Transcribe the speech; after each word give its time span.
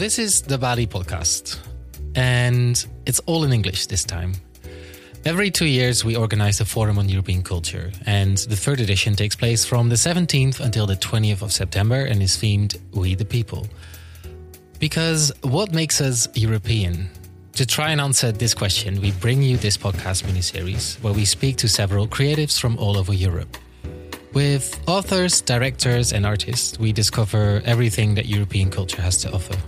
This 0.00 0.18
is 0.18 0.40
the 0.40 0.56
Balie 0.56 0.88
podcast, 0.88 1.58
and 2.14 2.86
it's 3.04 3.20
all 3.26 3.44
in 3.44 3.52
English 3.52 3.84
this 3.84 4.02
time. 4.02 4.32
Every 5.26 5.50
two 5.50 5.66
years, 5.66 6.06
we 6.06 6.16
organize 6.16 6.58
a 6.58 6.64
forum 6.64 6.98
on 6.98 7.06
European 7.06 7.42
culture, 7.42 7.92
and 8.06 8.38
the 8.38 8.56
third 8.56 8.80
edition 8.80 9.14
takes 9.14 9.36
place 9.36 9.66
from 9.66 9.90
the 9.90 9.96
17th 9.96 10.58
until 10.60 10.86
the 10.86 10.96
20th 10.96 11.42
of 11.42 11.52
September 11.52 12.06
and 12.06 12.22
is 12.22 12.38
themed 12.38 12.80
We 12.94 13.14
the 13.14 13.26
People. 13.26 13.66
Because 14.78 15.34
what 15.42 15.74
makes 15.74 16.00
us 16.00 16.26
European? 16.34 17.10
To 17.52 17.66
try 17.66 17.90
and 17.90 18.00
answer 18.00 18.32
this 18.32 18.54
question, 18.54 19.02
we 19.02 19.12
bring 19.12 19.42
you 19.42 19.58
this 19.58 19.76
podcast 19.76 20.24
miniseries 20.24 20.98
where 21.02 21.12
we 21.12 21.26
speak 21.26 21.58
to 21.58 21.68
several 21.68 22.08
creatives 22.08 22.58
from 22.58 22.78
all 22.78 22.96
over 22.96 23.12
Europe. 23.12 23.54
With 24.32 24.80
authors, 24.86 25.42
directors, 25.42 26.14
and 26.14 26.24
artists, 26.24 26.78
we 26.78 26.90
discover 26.90 27.60
everything 27.66 28.14
that 28.14 28.24
European 28.24 28.70
culture 28.70 29.02
has 29.02 29.18
to 29.18 29.30
offer. 29.34 29.58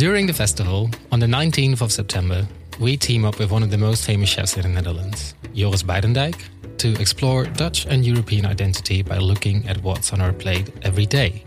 During 0.00 0.24
the 0.24 0.32
festival, 0.32 0.88
on 1.12 1.20
the 1.20 1.26
19th 1.26 1.82
of 1.82 1.92
September, 1.92 2.48
we 2.78 2.96
team 2.96 3.26
up 3.26 3.38
with 3.38 3.50
one 3.50 3.62
of 3.62 3.70
the 3.70 3.76
most 3.76 4.06
famous 4.06 4.30
chefs 4.30 4.56
in 4.56 4.62
the 4.62 4.68
Netherlands, 4.70 5.34
Joris 5.52 5.82
Bijdendijk, 5.82 6.40
to 6.78 6.98
explore 6.98 7.44
Dutch 7.44 7.84
and 7.84 8.02
European 8.02 8.46
identity 8.46 9.02
by 9.02 9.18
looking 9.18 9.68
at 9.68 9.82
what's 9.82 10.14
on 10.14 10.22
our 10.22 10.32
plate 10.32 10.70
every 10.80 11.04
day. 11.04 11.44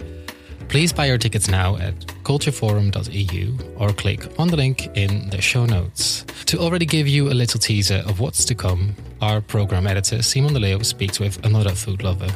Please 0.69 0.93
buy 0.93 1.07
your 1.07 1.17
tickets 1.17 1.49
now 1.49 1.77
at 1.77 1.95
cultureforum.eu 2.25 3.57
or 3.79 3.91
click 3.91 4.27
on 4.37 4.49
the 4.49 4.55
link 4.55 4.95
in 4.95 5.31
the 5.31 5.41
show 5.41 5.65
notes. 5.65 6.23
To 6.45 6.59
already 6.59 6.85
give 6.85 7.07
you 7.07 7.31
a 7.31 7.39
little 7.41 7.59
teaser 7.59 8.03
of 8.05 8.19
what's 8.19 8.45
to 8.45 8.53
come, 8.53 8.95
our 9.19 9.41
program 9.41 9.87
editor 9.87 10.21
Simon 10.21 10.53
de 10.53 10.59
Leeuw 10.59 10.85
speaks 10.85 11.19
with 11.19 11.43
another 11.43 11.71
food 11.71 12.03
lover, 12.03 12.29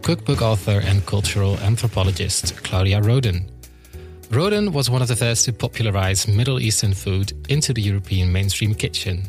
cookbook 0.00 0.40
author 0.40 0.80
and 0.82 1.04
cultural 1.04 1.58
anthropologist 1.58 2.56
Claudia 2.64 3.02
Roden. 3.02 3.57
Roden 4.30 4.72
was 4.72 4.90
one 4.90 5.00
of 5.00 5.08
the 5.08 5.16
first 5.16 5.46
to 5.46 5.52
popularize 5.52 6.28
Middle 6.28 6.60
Eastern 6.60 6.92
food 6.92 7.32
into 7.48 7.72
the 7.72 7.80
European 7.80 8.30
mainstream 8.30 8.74
kitchen. 8.74 9.22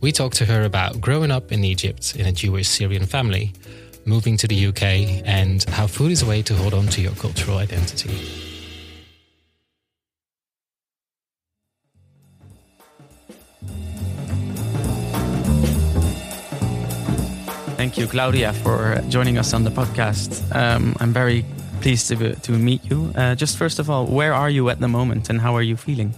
We 0.00 0.12
talked 0.12 0.36
to 0.36 0.44
her 0.44 0.62
about 0.62 1.00
growing 1.00 1.32
up 1.32 1.50
in 1.50 1.64
Egypt 1.64 2.14
in 2.14 2.26
a 2.26 2.32
Jewish 2.32 2.68
Syrian 2.68 3.04
family 3.04 3.52
moving 4.08 4.36
to 4.38 4.46
the 4.46 4.66
UK, 4.68 5.22
and 5.26 5.62
how 5.64 5.86
food 5.86 6.10
is 6.10 6.22
a 6.22 6.26
way 6.26 6.40
to 6.42 6.54
hold 6.54 6.72
on 6.72 6.86
to 6.86 7.00
your 7.00 7.12
cultural 7.12 7.58
identity. 7.58 8.16
Thank 17.76 17.98
you, 17.98 18.06
Claudia, 18.06 18.52
for 18.54 19.00
joining 19.08 19.38
us 19.38 19.52
on 19.52 19.64
the 19.64 19.70
podcast. 19.70 20.42
Um, 20.54 20.96
I'm 21.00 21.12
very 21.12 21.44
pleased 21.78 22.08
to, 22.08 22.34
to 22.34 22.52
meet 22.52 22.84
you. 22.84 23.12
Uh, 23.14 23.34
just 23.34 23.56
first 23.56 23.78
of 23.78 23.88
all, 23.88 24.06
where 24.06 24.34
are 24.34 24.50
you 24.50 24.68
at 24.68 24.80
the 24.80 24.88
moment 24.88 25.30
and 25.30 25.40
how 25.40 25.54
are 25.56 25.62
you 25.62 25.76
feeling? 25.76 26.14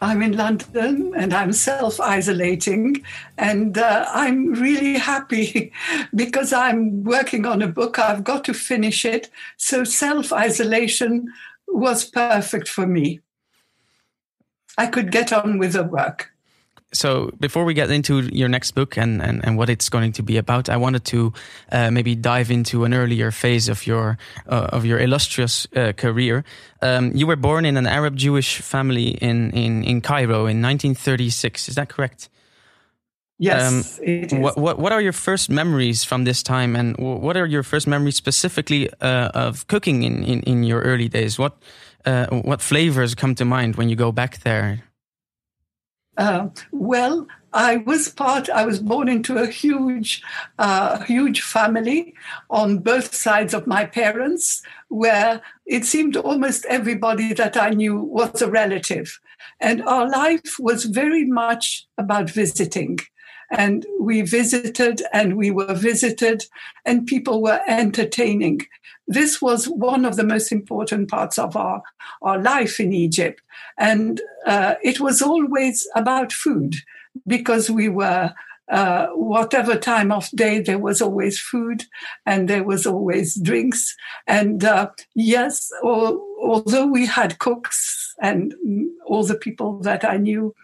I'm 0.00 0.22
in 0.22 0.36
London 0.36 1.12
and 1.16 1.34
I'm 1.34 1.52
self 1.52 2.00
isolating. 2.00 3.02
And 3.36 3.76
uh, 3.76 4.06
I'm 4.08 4.52
really 4.54 4.94
happy 4.94 5.72
because 6.14 6.52
I'm 6.52 7.02
working 7.04 7.46
on 7.46 7.62
a 7.62 7.68
book. 7.68 7.98
I've 7.98 8.24
got 8.24 8.44
to 8.44 8.54
finish 8.54 9.04
it. 9.04 9.30
So 9.56 9.84
self 9.84 10.32
isolation 10.32 11.32
was 11.66 12.04
perfect 12.04 12.68
for 12.68 12.86
me. 12.86 13.20
I 14.76 14.86
could 14.86 15.10
get 15.10 15.32
on 15.32 15.58
with 15.58 15.72
the 15.72 15.82
work 15.82 16.30
so 16.92 17.30
before 17.38 17.64
we 17.64 17.74
get 17.74 17.90
into 17.90 18.22
your 18.32 18.48
next 18.48 18.72
book 18.72 18.96
and, 18.96 19.20
and, 19.22 19.44
and 19.44 19.58
what 19.58 19.68
it's 19.68 19.88
going 19.88 20.12
to 20.12 20.22
be 20.22 20.36
about, 20.38 20.68
I 20.68 20.76
wanted 20.76 21.04
to 21.06 21.32
uh, 21.70 21.90
maybe 21.90 22.14
dive 22.14 22.50
into 22.50 22.84
an 22.84 22.94
earlier 22.94 23.30
phase 23.30 23.68
of 23.68 23.86
your 23.86 24.16
uh, 24.46 24.68
of 24.72 24.84
your 24.84 24.98
illustrious 24.98 25.66
uh, 25.76 25.92
career. 25.92 26.44
Um, 26.80 27.12
you 27.14 27.26
were 27.26 27.36
born 27.36 27.64
in 27.64 27.76
an 27.76 27.86
Arab 27.86 28.16
Jewish 28.16 28.60
family 28.60 29.08
in, 29.08 29.50
in, 29.50 29.84
in 29.84 30.00
Cairo 30.00 30.46
in 30.46 30.62
1936. 30.62 31.68
Is 31.68 31.74
that 31.74 31.88
correct? 31.88 32.30
Yes, 33.38 34.00
um, 34.00 34.40
What, 34.40 34.56
what, 34.56 34.78
what 34.80 34.92
are 34.92 35.00
your 35.00 35.12
first 35.12 35.48
memories 35.48 36.02
from 36.02 36.24
this 36.24 36.42
time, 36.42 36.74
and 36.74 36.96
what 36.98 37.36
are 37.36 37.46
your 37.46 37.62
first 37.62 37.86
memories 37.86 38.16
specifically 38.16 38.90
uh, 39.00 39.30
of 39.32 39.66
cooking 39.68 40.02
in, 40.02 40.24
in, 40.24 40.42
in 40.42 40.64
your 40.64 40.80
early 40.80 41.08
days? 41.08 41.38
What 41.38 41.56
uh, 42.04 42.26
what 42.28 42.60
flavors 42.60 43.14
come 43.14 43.34
to 43.36 43.44
mind 43.44 43.76
when 43.76 43.88
you 43.88 43.94
go 43.94 44.10
back 44.10 44.38
there? 44.38 44.87
Uh, 46.18 46.48
well, 46.72 47.28
I 47.52 47.76
was 47.78 48.08
part. 48.08 48.50
I 48.50 48.66
was 48.66 48.80
born 48.80 49.08
into 49.08 49.38
a 49.38 49.46
huge, 49.46 50.20
uh, 50.58 50.98
huge 51.04 51.40
family 51.40 52.12
on 52.50 52.78
both 52.78 53.14
sides 53.14 53.54
of 53.54 53.68
my 53.68 53.86
parents, 53.86 54.60
where 54.88 55.40
it 55.64 55.84
seemed 55.84 56.16
almost 56.16 56.66
everybody 56.66 57.32
that 57.34 57.56
I 57.56 57.70
knew 57.70 57.96
was 58.00 58.42
a 58.42 58.50
relative, 58.50 59.18
and 59.60 59.82
our 59.84 60.08
life 60.08 60.56
was 60.58 60.84
very 60.84 61.24
much 61.24 61.86
about 61.96 62.28
visiting. 62.28 62.98
And 63.50 63.86
we 63.98 64.20
visited, 64.22 65.00
and 65.12 65.36
we 65.36 65.50
were 65.50 65.72
visited, 65.72 66.44
and 66.84 67.06
people 67.06 67.40
were 67.40 67.60
entertaining. 67.66 68.66
This 69.08 69.40
was 69.40 69.66
one 69.66 70.04
of 70.04 70.16
the 70.16 70.24
most 70.24 70.52
important 70.52 71.10
parts 71.10 71.38
of 71.38 71.56
our, 71.56 71.82
our 72.22 72.38
life 72.38 72.78
in 72.78 72.92
Egypt. 72.92 73.40
And 73.78 74.20
uh, 74.46 74.74
it 74.82 75.00
was 75.00 75.22
always 75.22 75.88
about 75.96 76.32
food 76.32 76.74
because 77.26 77.70
we 77.70 77.88
were 77.88 78.34
uh, 78.70 79.06
whatever 79.14 79.76
time 79.76 80.12
of 80.12 80.28
day, 80.32 80.60
there 80.60 80.78
was 80.78 81.00
always 81.00 81.40
food 81.40 81.84
and 82.26 82.48
there 82.48 82.64
was 82.64 82.86
always 82.86 83.34
drinks. 83.40 83.96
And 84.26 84.62
uh, 84.62 84.90
yes, 85.14 85.70
all, 85.82 86.22
although 86.42 86.86
we 86.86 87.06
had 87.06 87.38
cooks 87.38 88.14
and 88.20 88.54
all 89.06 89.24
the 89.24 89.38
people 89.38 89.80
that 89.80 90.04
I 90.04 90.18
knew 90.18 90.54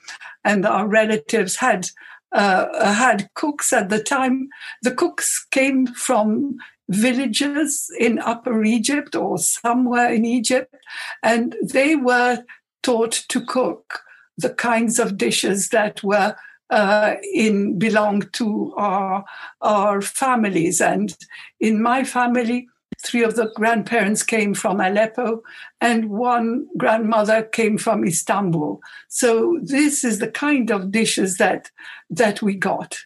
and 0.44 0.66
our 0.66 0.86
relatives 0.86 1.56
had 1.56 1.88
uh, 2.32 2.92
had 2.92 3.30
cooks 3.34 3.72
at 3.72 3.88
the 3.88 4.02
time, 4.02 4.48
the 4.82 4.90
cooks 4.90 5.46
came 5.50 5.86
from 5.86 6.56
villages 6.88 7.90
in 7.98 8.18
Upper 8.18 8.62
Egypt 8.62 9.14
or 9.14 9.38
somewhere 9.38 10.12
in 10.12 10.24
Egypt, 10.24 10.74
and 11.22 11.56
they 11.62 11.96
were 11.96 12.44
taught 12.82 13.24
to 13.28 13.44
cook 13.44 14.00
the 14.36 14.50
kinds 14.50 14.98
of 14.98 15.16
dishes 15.16 15.68
that 15.70 16.02
were 16.02 16.36
uh, 16.70 17.14
in 17.32 17.78
belonged 17.78 18.32
to 18.32 18.74
our 18.76 19.24
our 19.60 20.00
families. 20.00 20.80
And 20.80 21.16
in 21.60 21.82
my 21.82 22.04
family, 22.04 22.66
three 23.02 23.22
of 23.22 23.36
the 23.36 23.50
grandparents 23.54 24.22
came 24.22 24.54
from 24.54 24.80
Aleppo, 24.80 25.42
and 25.80 26.10
one 26.10 26.66
grandmother 26.76 27.42
came 27.42 27.78
from 27.78 28.04
Istanbul. 28.04 28.80
So 29.08 29.58
this 29.62 30.04
is 30.04 30.18
the 30.18 30.30
kind 30.30 30.70
of 30.70 30.90
dishes 30.90 31.36
that 31.38 31.70
that 32.10 32.42
we 32.42 32.54
got. 32.54 32.98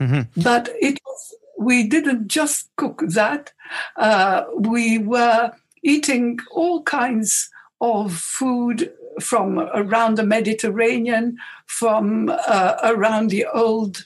Mm-hmm. 0.00 0.40
But 0.42 0.70
it 0.80 0.98
was 1.04 1.34
we 1.64 1.86
didn't 1.86 2.28
just 2.28 2.68
cook 2.76 3.02
that. 3.08 3.52
Uh, 3.96 4.44
we 4.58 4.98
were 4.98 5.52
eating 5.82 6.38
all 6.50 6.82
kinds 6.82 7.50
of 7.80 8.12
food 8.14 8.92
from 9.20 9.58
around 9.58 10.16
the 10.16 10.24
Mediterranean, 10.24 11.36
from 11.66 12.30
uh, 12.30 12.74
around 12.82 13.30
the 13.30 13.46
old 13.46 14.04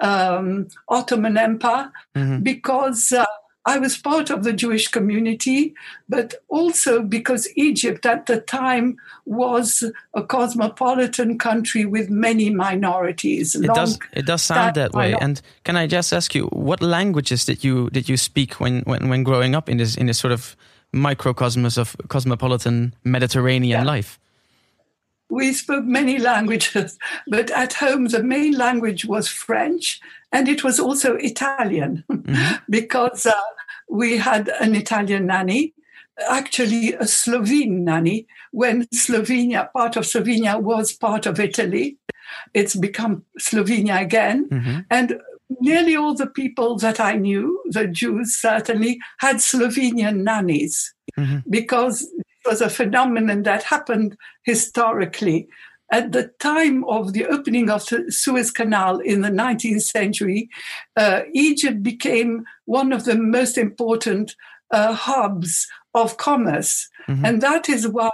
um, 0.00 0.68
Ottoman 0.88 1.36
Empire, 1.36 1.92
mm-hmm. 2.16 2.42
because 2.42 3.12
uh, 3.12 3.26
I 3.66 3.78
was 3.78 3.98
part 3.98 4.30
of 4.30 4.42
the 4.42 4.52
Jewish 4.54 4.88
community, 4.88 5.74
but 6.08 6.34
also 6.48 7.02
because 7.02 7.46
Egypt 7.56 8.06
at 8.06 8.26
the 8.26 8.40
time 8.40 8.96
was 9.26 9.84
a 10.14 10.22
cosmopolitan 10.22 11.38
country 11.38 11.84
with 11.84 12.08
many 12.08 12.48
minorities. 12.48 13.54
It 13.54 13.66
does 13.74 13.98
it 14.12 14.24
does 14.24 14.42
sound 14.42 14.76
that, 14.76 14.92
that 14.92 14.98
way. 14.98 15.14
And 15.20 15.42
can 15.64 15.76
I 15.76 15.86
just 15.86 16.12
ask 16.12 16.34
you, 16.34 16.46
what 16.46 16.80
languages 16.80 17.44
did 17.44 17.62
you 17.62 17.90
did 17.90 18.08
you 18.08 18.16
speak 18.16 18.54
when 18.54 18.80
when, 18.82 19.08
when 19.10 19.22
growing 19.24 19.54
up 19.54 19.68
in 19.68 19.76
this 19.76 19.94
in 19.94 20.06
this 20.06 20.18
sort 20.18 20.32
of 20.32 20.56
microcosmos 20.94 21.76
of 21.76 21.96
cosmopolitan 22.08 22.94
Mediterranean 23.04 23.82
yeah. 23.82 23.84
life? 23.84 24.18
we 25.30 25.52
spoke 25.52 25.84
many 25.84 26.18
languages, 26.32 26.98
but 27.28 27.50
at 27.52 27.74
home 27.74 28.06
the 28.08 28.22
main 28.22 28.52
language 28.58 29.04
was 29.04 29.28
French 29.28 30.00
and 30.32 30.48
it 30.48 30.62
was 30.64 30.78
also 30.78 31.16
Italian 31.16 32.04
mm-hmm. 32.12 32.56
because 32.68 33.26
uh, 33.26 33.32
we 33.88 34.16
had 34.16 34.48
an 34.60 34.74
Italian 34.74 35.26
nanny, 35.26 35.74
actually 36.28 36.94
a 36.94 37.06
Slovene 37.06 37.84
nanny, 37.84 38.26
when 38.52 38.86
Slovenia, 38.94 39.72
part 39.72 39.96
of 39.96 40.04
Slovenia 40.04 40.60
was 40.60 40.92
part 40.92 41.26
of 41.26 41.40
Italy. 41.40 41.96
It's 42.54 42.76
become 42.76 43.24
Slovenia 43.40 44.00
again. 44.00 44.48
Mm-hmm. 44.48 44.80
And 44.90 45.20
nearly 45.60 45.96
all 45.96 46.14
the 46.14 46.28
people 46.28 46.76
that 46.78 47.00
I 47.00 47.14
knew, 47.14 47.60
the 47.66 47.88
Jews 47.88 48.36
certainly, 48.36 49.00
had 49.18 49.36
Slovenian 49.36 50.22
nannies 50.22 50.94
mm-hmm. 51.18 51.38
because 51.48 52.02
it 52.02 52.48
was 52.48 52.60
a 52.60 52.70
phenomenon 52.70 53.42
that 53.42 53.64
happened 53.64 54.16
historically. 54.44 55.48
At 55.92 56.12
the 56.12 56.30
time 56.38 56.84
of 56.84 57.12
the 57.12 57.26
opening 57.26 57.68
of 57.68 57.84
the 57.86 58.10
Suez 58.10 58.50
Canal 58.50 58.98
in 58.98 59.22
the 59.22 59.28
19th 59.28 59.82
century, 59.82 60.48
uh, 60.96 61.22
Egypt 61.34 61.82
became 61.82 62.44
one 62.64 62.92
of 62.92 63.04
the 63.04 63.16
most 63.16 63.58
important 63.58 64.36
uh, 64.70 64.92
hubs 64.92 65.66
of 65.94 66.16
commerce. 66.16 66.88
Mm-hmm. 67.08 67.24
And 67.24 67.40
that 67.42 67.68
is 67.68 67.88
why 67.88 68.10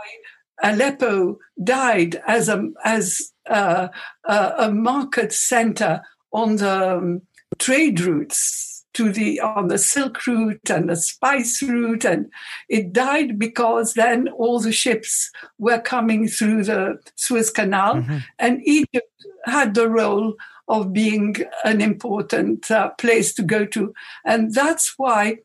Aleppo 0.63 1.39
died 1.63 2.23
as 2.27 2.49
a 2.49 2.71
as 2.85 3.33
a, 3.47 3.91
a, 4.25 4.53
a 4.59 4.73
market 4.73 5.33
center 5.33 6.01
on 6.33 6.57
the 6.57 6.97
um, 6.97 7.23
trade 7.59 8.01
routes 8.01 8.76
to 8.97 9.13
the 9.13 9.41
on 9.41 9.69
the 9.69 9.79
Silk 9.79 10.27
route 10.27 10.71
and 10.71 10.89
the 10.89 10.97
spice 10.97 11.63
route, 11.63 12.05
and 12.05 12.31
it 12.69 12.93
died 12.93 13.39
because 13.39 13.93
then 13.93 14.29
all 14.29 14.59
the 14.59 14.73
ships 14.73 15.31
were 15.59 15.81
coming 15.81 16.29
through 16.29 16.65
the 16.65 16.99
Suez 17.15 17.51
Canal, 17.51 17.97
mm-hmm. 17.97 18.19
and 18.39 18.63
Egypt 18.65 19.13
had 19.45 19.75
the 19.75 19.89
role 19.89 20.35
of 20.69 20.93
being 20.93 21.37
an 21.65 21.81
important 21.81 22.71
uh, 22.71 22.89
place 22.91 23.35
to 23.35 23.43
go 23.43 23.67
to, 23.67 23.93
and 24.25 24.55
that's 24.55 24.95
why. 24.97 25.37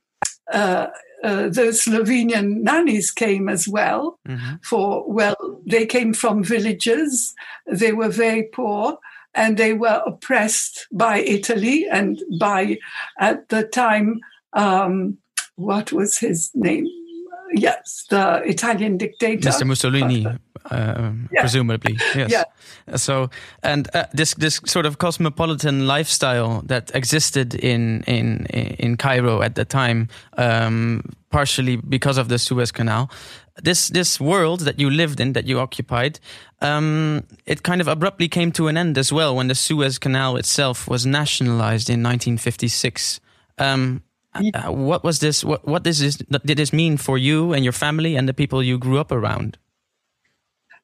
Uh, 0.51 0.88
uh, 1.24 1.50
those 1.50 1.86
Slovenian 1.86 2.63
nannies 2.63 3.12
came 3.12 3.48
as 3.48 3.68
well. 3.68 4.18
Mm-hmm. 4.27 4.56
For 4.63 5.06
well, 5.07 5.62
they 5.68 5.86
came 5.86 6.15
from 6.15 6.44
villages. 6.44 7.36
They 7.68 7.92
were 7.92 8.09
very 8.09 8.50
poor, 8.51 8.98
and 9.33 9.57
they 9.57 9.74
were 9.74 10.01
oppressed 10.06 10.88
by 10.92 11.19
Italy 11.19 11.88
and 11.89 12.22
by, 12.39 12.78
at 13.19 13.50
the 13.50 13.63
time, 13.63 14.19
um, 14.54 15.18
what 15.56 15.92
was 15.92 16.18
his 16.18 16.51
name? 16.54 16.88
Yes, 17.54 18.06
the 18.10 18.42
Italian 18.45 18.98
dictator. 18.98 19.50
Mr. 19.50 19.66
Mussolini, 19.66 20.25
uh, 20.25 20.38
um, 20.69 21.30
yeah. 21.33 21.42
presumably. 21.42 21.98
Yes. 22.16 22.31
Yeah. 22.31 22.95
So, 22.95 23.30
and 23.62 23.94
uh, 23.94 24.06
this 24.13 24.33
this 24.36 24.62
sort 24.66 24.86
of 24.86 24.98
cosmopolitan 25.00 25.86
lifestyle 25.86 26.62
that 26.68 26.92
existed 26.95 27.54
in 27.56 28.04
in 28.04 28.45
in 28.45 28.95
Cairo 28.95 29.42
at 29.42 29.56
the 29.56 29.66
time, 29.66 30.07
um, 30.38 31.04
partially 31.30 31.75
because 31.75 32.18
of 32.18 32.30
the 32.30 32.38
Suez 32.38 32.72
Canal, 32.72 33.10
this 33.57 33.89
this 33.89 34.19
world 34.19 34.62
that 34.62 34.80
you 34.80 34.89
lived 34.89 35.19
in, 35.19 35.33
that 35.33 35.45
you 35.45 35.59
occupied, 35.59 36.19
um, 36.62 37.24
it 37.45 37.63
kind 37.63 37.81
of 37.81 37.88
abruptly 37.88 38.27
came 38.27 38.51
to 38.53 38.68
an 38.68 38.77
end 38.77 38.98
as 38.98 39.12
well 39.12 39.36
when 39.36 39.48
the 39.48 39.56
Suez 39.56 40.00
Canal 40.00 40.38
itself 40.38 40.88
was 40.88 41.06
nationalized 41.06 41.89
in 41.89 42.03
1956. 42.03 43.19
Um, 43.57 44.03
yeah. 44.39 44.68
uh, 44.68 44.71
what 44.71 45.03
was 45.03 45.19
this? 45.19 45.44
What 45.44 45.68
what 45.68 45.83
does 45.83 46.00
this 46.00 46.18
did 46.18 46.57
this 46.57 46.74
mean 46.74 46.98
for 46.98 47.18
you 47.18 47.53
and 47.53 47.63
your 47.63 47.74
family 47.74 48.15
and 48.15 48.27
the 48.27 48.33
people 48.33 48.63
you 48.63 48.77
grew 48.77 49.00
up 49.00 49.12
around? 49.12 49.57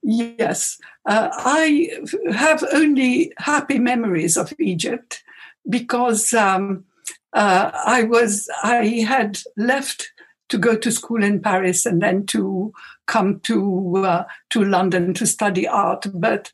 Yes, 0.03 0.79
uh, 1.05 1.29
I 1.33 1.89
have 2.31 2.63
only 2.73 3.33
happy 3.37 3.79
memories 3.79 4.37
of 4.37 4.53
Egypt 4.59 5.23
because 5.69 6.33
um, 6.33 6.85
uh, 7.33 7.71
I 7.85 8.03
was 8.03 8.49
I 8.63 9.05
had 9.07 9.39
left 9.57 10.11
to 10.49 10.57
go 10.57 10.75
to 10.75 10.91
school 10.91 11.23
in 11.23 11.41
Paris 11.41 11.85
and 11.85 12.01
then 12.01 12.25
to 12.27 12.73
come 13.05 13.39
to 13.41 13.97
uh, 13.97 14.23
to 14.49 14.63
London 14.63 15.13
to 15.15 15.25
study 15.25 15.67
art. 15.67 16.05
But 16.13 16.51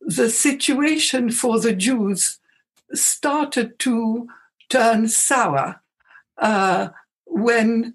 the 0.00 0.28
situation 0.28 1.30
for 1.30 1.60
the 1.60 1.72
Jews 1.72 2.38
started 2.92 3.78
to 3.80 4.28
turn 4.68 5.08
sour 5.08 5.80
uh, 6.38 6.88
when 7.26 7.94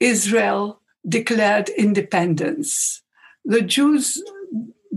Israel 0.00 0.80
declared 1.08 1.68
independence. 1.70 3.02
The 3.44 3.62
Jews 3.62 4.22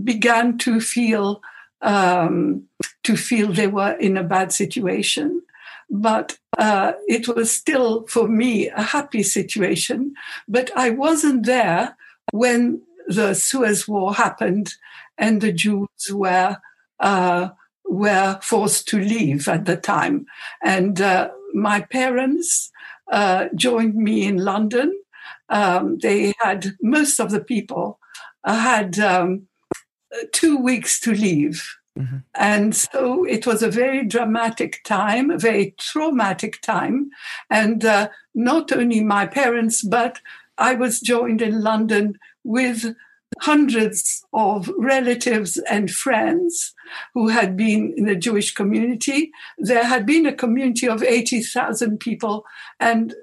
began 0.02 0.58
to 0.58 0.80
feel 0.80 1.42
um, 1.82 2.64
to 3.04 3.16
feel 3.16 3.52
they 3.52 3.66
were 3.66 3.92
in 3.92 4.16
a 4.16 4.24
bad 4.24 4.52
situation 4.52 5.42
but 5.90 6.38
uh, 6.58 6.92
it 7.06 7.28
was 7.28 7.50
still 7.50 8.06
for 8.06 8.28
me 8.28 8.68
a 8.68 8.82
happy 8.82 9.22
situation. 9.22 10.14
But 10.48 10.70
I 10.76 10.90
wasn't 10.90 11.46
there 11.46 11.96
when 12.32 12.82
the 13.06 13.34
Suez 13.34 13.86
War 13.86 14.14
happened 14.14 14.74
and 15.16 15.40
the 15.40 15.52
Jews 15.52 15.88
were 16.10 16.58
uh, 17.00 17.50
were 17.88 18.38
forced 18.42 18.88
to 18.88 18.98
leave 18.98 19.48
at 19.48 19.64
the 19.64 19.76
time. 19.76 20.26
And 20.62 21.00
uh, 21.00 21.30
my 21.54 21.80
parents 21.80 22.72
uh, 23.10 23.46
joined 23.54 23.94
me 23.94 24.24
in 24.24 24.38
London. 24.38 24.98
Um, 25.48 25.98
they 25.98 26.34
had 26.40 26.72
most 26.82 27.20
of 27.20 27.30
the 27.30 27.40
people 27.40 28.00
had 28.44 28.98
um, 28.98 29.46
two 30.32 30.56
weeks 30.56 30.98
to 31.00 31.12
leave 31.12 31.64
Mm-hmm. 31.96 32.18
And 32.34 32.74
so 32.74 33.24
it 33.24 33.46
was 33.46 33.62
a 33.62 33.70
very 33.70 34.04
dramatic 34.04 34.82
time, 34.84 35.30
a 35.30 35.38
very 35.38 35.74
traumatic 35.78 36.60
time. 36.60 37.10
And 37.50 37.84
uh, 37.84 38.08
not 38.34 38.72
only 38.72 39.02
my 39.02 39.26
parents, 39.26 39.82
but 39.82 40.20
I 40.58 40.74
was 40.74 41.00
joined 41.00 41.42
in 41.42 41.62
London 41.62 42.18
with 42.44 42.94
hundreds 43.40 44.24
of 44.32 44.70
relatives 44.78 45.58
and 45.58 45.90
friends 45.90 46.74
who 47.14 47.28
had 47.28 47.56
been 47.56 47.92
in 47.96 48.06
the 48.06 48.16
Jewish 48.16 48.54
community. 48.54 49.30
There 49.58 49.84
had 49.84 50.06
been 50.06 50.26
a 50.26 50.32
community 50.32 50.88
of 50.88 51.02
80,000 51.02 51.98
people, 51.98 52.44
and 52.80 53.14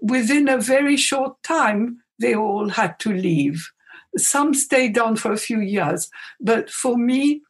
within 0.00 0.48
a 0.48 0.58
very 0.58 0.96
short 0.96 1.42
time, 1.42 1.98
they 2.18 2.34
all 2.34 2.68
had 2.70 2.98
to 3.00 3.12
leave. 3.12 3.70
Some 4.16 4.54
stayed 4.54 4.98
on 4.98 5.16
for 5.16 5.32
a 5.32 5.36
few 5.36 5.60
years, 5.60 6.10
but 6.40 6.70
for 6.70 6.96
me, 6.96 7.42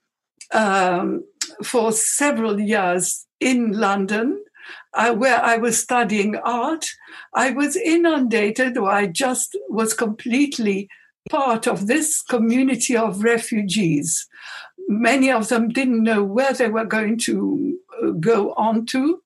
um, 0.53 1.25
for 1.62 1.93
several 1.93 2.61
years 2.61 3.27
in 3.41 3.73
London, 3.73 4.43
uh, 4.95 5.15
where 5.15 5.41
I 5.43 5.56
was 5.56 5.79
studying 5.79 6.37
art. 6.37 6.91
I 7.35 7.50
was 7.50 7.77
inundated, 7.77 8.77
or 8.77 8.91
I 8.91 9.06
just 9.06 9.56
was 9.69 9.95
completely 9.95 10.89
part 11.31 11.67
of 11.67 11.87
this 11.87 12.23
community 12.23 12.97
of 12.97 13.23
refugees. 13.23 14.27
Many 14.89 15.31
of 15.31 15.49
them 15.49 15.69
didn't 15.69 16.03
know 16.03 16.25
where 16.25 16.53
they 16.53 16.69
were 16.69 16.87
going 16.87 17.19
to 17.19 17.79
uh, 18.03 18.11
go 18.12 18.53
on 18.55 18.87
to. 18.87 19.23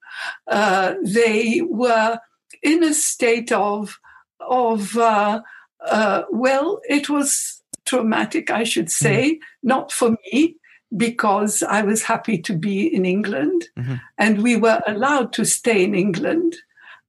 Uh, 0.47 0.95
they 1.03 1.63
were 1.63 2.19
in 2.63 2.83
a 2.83 2.95
state 2.95 3.53
of, 3.53 3.99
of 4.41 4.97
uh, 4.97 5.41
uh 5.85 6.23
well, 6.31 6.81
it 6.89 7.09
was 7.09 7.63
traumatic, 7.85 8.51
I 8.51 8.65
should 8.65 8.91
say, 8.91 9.35
mm. 9.35 9.39
not 9.63 9.93
for 9.93 10.17
me, 10.33 10.57
because 10.97 11.63
I 11.63 11.83
was 11.83 12.03
happy 12.03 12.39
to 12.39 12.55
be 12.55 12.87
in 12.87 13.05
England 13.05 13.69
mm-hmm. 13.79 13.95
and 14.19 14.43
we 14.43 14.57
were 14.57 14.81
allowed 14.87 15.33
to 15.35 15.45
stay 15.45 15.85
in 15.85 15.95
England 15.95 16.57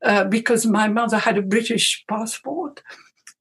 uh, 0.04 0.26
because 0.26 0.66
my 0.66 0.88
mother 0.88 1.18
had 1.18 1.38
a 1.38 1.42
British 1.42 2.04
passport, 2.08 2.82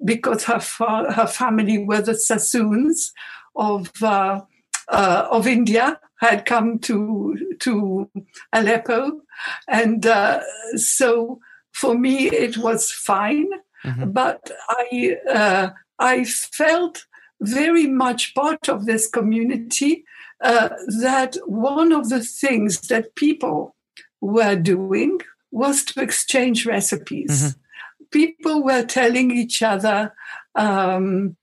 because 0.05 0.45
her, 0.45 0.61
fa- 0.61 1.12
her 1.12 1.26
family 1.26 1.78
were 1.78 2.00
the 2.00 2.14
Sassoons 2.14 3.12
of, 3.57 3.90
uh, 4.02 4.40
uh, 4.88 5.28
of 5.31 5.47
India, 5.47 5.99
had 6.21 6.47
come 6.47 6.78
to, 6.78 7.37
to 7.59 8.09
Aleppo. 8.52 9.23
And 9.69 10.07
uh, 10.07 10.40
so 10.76 11.40
for 11.73 11.99
me, 11.99 12.28
it 12.31 12.59
was 12.59 12.93
fine. 12.93 13.49
Mm-hmm. 13.85 14.11
But 14.12 14.52
I, 14.69 15.17
uh, 15.28 15.71
I 15.99 16.25
felt 16.25 17.07
very 17.40 17.88
much 17.88 18.37
part 18.37 18.69
of 18.69 18.87
this 18.87 19.09
community 19.09 20.05
uh, 20.43 20.71
that 21.01 21.37
one 21.47 21.93
of 21.93 22.09
the 22.09 22.23
things 22.23 22.81
that 22.89 23.15
people 23.15 23.75
were 24.21 24.57
doing 24.57 25.21
was 25.51 25.85
to 25.85 26.03
exchange 26.03 26.67
recipes. 26.67 27.31
Mm-hmm. 27.31 28.07
People 28.11 28.63
were 28.63 28.85
telling 28.85 29.31
each 29.31 29.63
other, 29.63 30.13
um, 30.55 31.37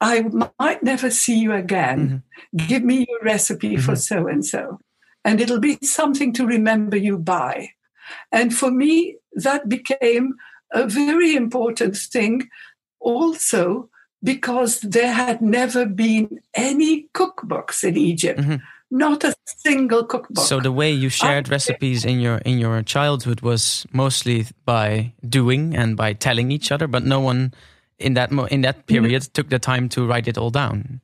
I 0.00 0.22
might 0.58 0.82
never 0.82 1.10
see 1.10 1.38
you 1.38 1.52
again. 1.52 2.22
Mm-hmm. 2.54 2.66
Give 2.66 2.84
me 2.84 3.06
your 3.08 3.20
recipe 3.22 3.74
mm-hmm. 3.74 3.82
for 3.82 3.96
so 3.96 4.26
and 4.26 4.44
so. 4.44 4.80
And 5.24 5.40
it'll 5.40 5.60
be 5.60 5.78
something 5.82 6.32
to 6.34 6.46
remember 6.46 6.96
you 6.96 7.18
by. 7.18 7.70
And 8.30 8.54
for 8.54 8.70
me, 8.70 9.16
that 9.32 9.68
became 9.68 10.34
a 10.72 10.86
very 10.86 11.34
important 11.34 11.96
thing 11.96 12.48
also 13.00 13.88
because 14.26 14.80
there 14.80 15.12
had 15.12 15.40
never 15.40 15.86
been 15.86 16.40
any 16.52 17.06
cookbooks 17.14 17.84
in 17.84 17.96
Egypt. 17.96 18.40
Mm-hmm. 18.40 18.56
Not 18.90 19.24
a 19.24 19.34
single 19.44 20.04
cookbook. 20.04 20.44
So 20.44 20.60
the 20.60 20.70
way 20.70 20.90
you 20.92 21.08
shared 21.08 21.48
I, 21.48 21.50
recipes 21.50 22.04
in 22.04 22.20
your 22.20 22.38
in 22.38 22.58
your 22.58 22.82
childhood 22.82 23.40
was 23.40 23.86
mostly 23.92 24.46
by 24.64 25.12
doing 25.28 25.74
and 25.74 25.96
by 25.96 26.12
telling 26.12 26.50
each 26.50 26.70
other, 26.70 26.86
but 26.86 27.04
no 27.04 27.20
one 27.20 27.54
in 27.98 28.14
that 28.14 28.30
in 28.50 28.60
that 28.62 28.86
period 28.86 29.22
mm-hmm. 29.22 29.32
took 29.32 29.48
the 29.48 29.58
time 29.58 29.88
to 29.90 30.06
write 30.06 30.28
it 30.28 30.38
all 30.38 30.50
down 30.50 31.00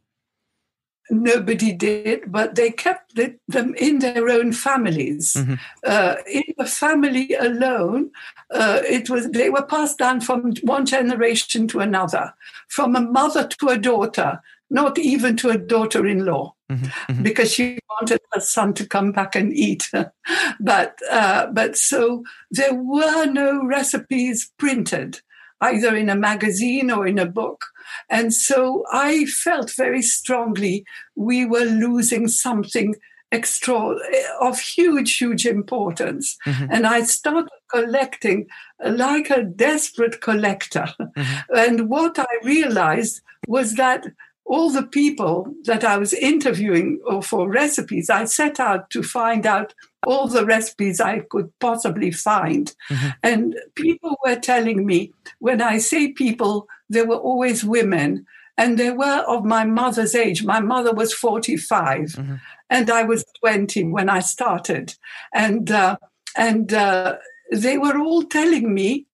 nobody 1.11 1.73
did, 1.73 2.31
but 2.31 2.55
they 2.55 2.71
kept 2.71 3.15
them 3.49 3.75
in 3.75 3.99
their 3.99 4.29
own 4.29 4.53
families. 4.53 5.35
Mm-hmm. 5.35 5.55
Uh, 5.85 6.17
in 6.31 6.45
the 6.57 6.67
family 6.67 7.35
alone, 7.35 8.11
uh, 8.51 8.81
it 8.89 9.11
was 9.11 9.31
they 9.31 9.51
were 9.51 9.65
passed 9.65 9.99
down 9.99 10.21
from 10.21 10.55
one 10.63 10.87
generation 10.87 11.69
to 11.69 11.81
another, 11.81 12.35
from 12.69 12.97
a 12.97 13.01
mother 13.01 13.47
to 13.47 13.69
a 13.69 13.79
daughter, 13.79 14.41
not 14.71 14.99
even 14.99 15.37
to 15.37 15.51
a 15.51 15.59
daughter-in-law, 15.59 16.55
mm-hmm. 16.71 16.85
Mm-hmm. 16.85 17.23
because 17.23 17.53
she 17.53 17.79
wanted 17.91 18.21
her 18.33 18.41
son 18.41 18.73
to 18.75 18.87
come 18.87 19.13
back 19.13 19.35
and 19.35 19.53
eat. 19.53 19.91
but 20.61 20.99
uh, 21.11 21.47
but 21.47 21.77
so 21.77 22.25
there 22.51 22.75
were 22.75 23.27
no 23.27 23.65
recipes 23.65 24.51
printed. 24.59 25.21
Either 25.63 25.97
in 25.97 26.11
a 26.11 26.15
magazine 26.17 26.91
or 26.91 27.07
in 27.07 27.19
a 27.19 27.27
book. 27.27 27.65
And 28.11 28.35
so 28.35 28.85
I 28.93 29.25
felt 29.27 29.71
very 29.73 30.03
strongly 30.03 30.85
we 31.17 31.47
were 31.47 31.65
losing 31.65 32.29
something 32.29 32.95
extra 33.31 33.97
of 34.41 34.61
huge, 34.61 35.17
huge 35.17 35.47
importance. 35.47 36.37
Mm-hmm. 36.47 36.67
And 36.71 36.87
I 36.87 37.03
started 37.03 37.49
collecting 37.71 38.47
like 38.85 39.31
a 39.31 39.43
desperate 39.43 40.21
collector. 40.21 40.87
Mm-hmm. 41.01 41.57
And 41.57 41.89
what 41.89 42.19
I 42.19 42.27
realized 42.45 43.23
was 43.49 43.75
that 43.77 44.07
all 44.45 44.71
the 44.71 44.87
people 44.87 45.55
that 45.65 45.85
I 45.85 45.97
was 45.97 46.13
interviewing 46.13 47.01
for 47.23 47.49
recipes, 47.49 48.11
I 48.11 48.25
set 48.27 48.61
out 48.61 48.91
to 48.91 49.03
find 49.03 49.47
out 49.47 49.73
all 50.07 50.27
the 50.27 50.45
recipes 50.45 51.01
I 51.01 51.21
could 51.21 51.53
possibly 51.59 52.11
find. 52.11 52.75
Mm-hmm. 52.91 53.09
And 53.23 53.57
people 53.75 54.17
were 54.25 54.37
telling 54.37 54.85
me, 54.87 55.13
when 55.39 55.63
I 55.63 55.79
say 55.79 56.13
people, 56.13 56.69
there 56.89 57.07
were 57.07 57.17
always 57.17 57.65
women, 57.65 58.27
and 58.59 58.79
they 58.79 58.91
were 58.91 59.25
of 59.27 59.45
my 59.45 59.65
mother's 59.65 60.15
age. 60.15 60.45
My 60.45 60.61
mother 60.61 60.93
was 60.93 61.15
45, 61.15 62.01
mm-hmm. 62.01 62.35
and 62.69 62.91
I 62.91 63.05
was 63.05 63.25
20 63.41 63.85
when 63.85 64.09
I 64.09 64.21
started. 64.21 64.95
And, 65.33 65.71
uh, 65.71 65.97
and 66.37 66.73
uh, 66.73 67.17
they 67.51 67.79
were 67.79 67.99
all 67.99 68.23
telling 68.25 68.75
me 68.75 69.07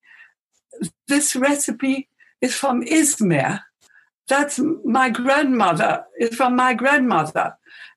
this 1.06 1.36
recipe 1.36 2.08
is 2.40 2.54
from 2.54 2.84
Izmir. 2.84 3.60
That's 4.28 4.60
my 4.84 5.10
grandmother, 5.10 6.04
is 6.18 6.34
from 6.34 6.54
my 6.54 6.74
grandmother. 6.74 7.56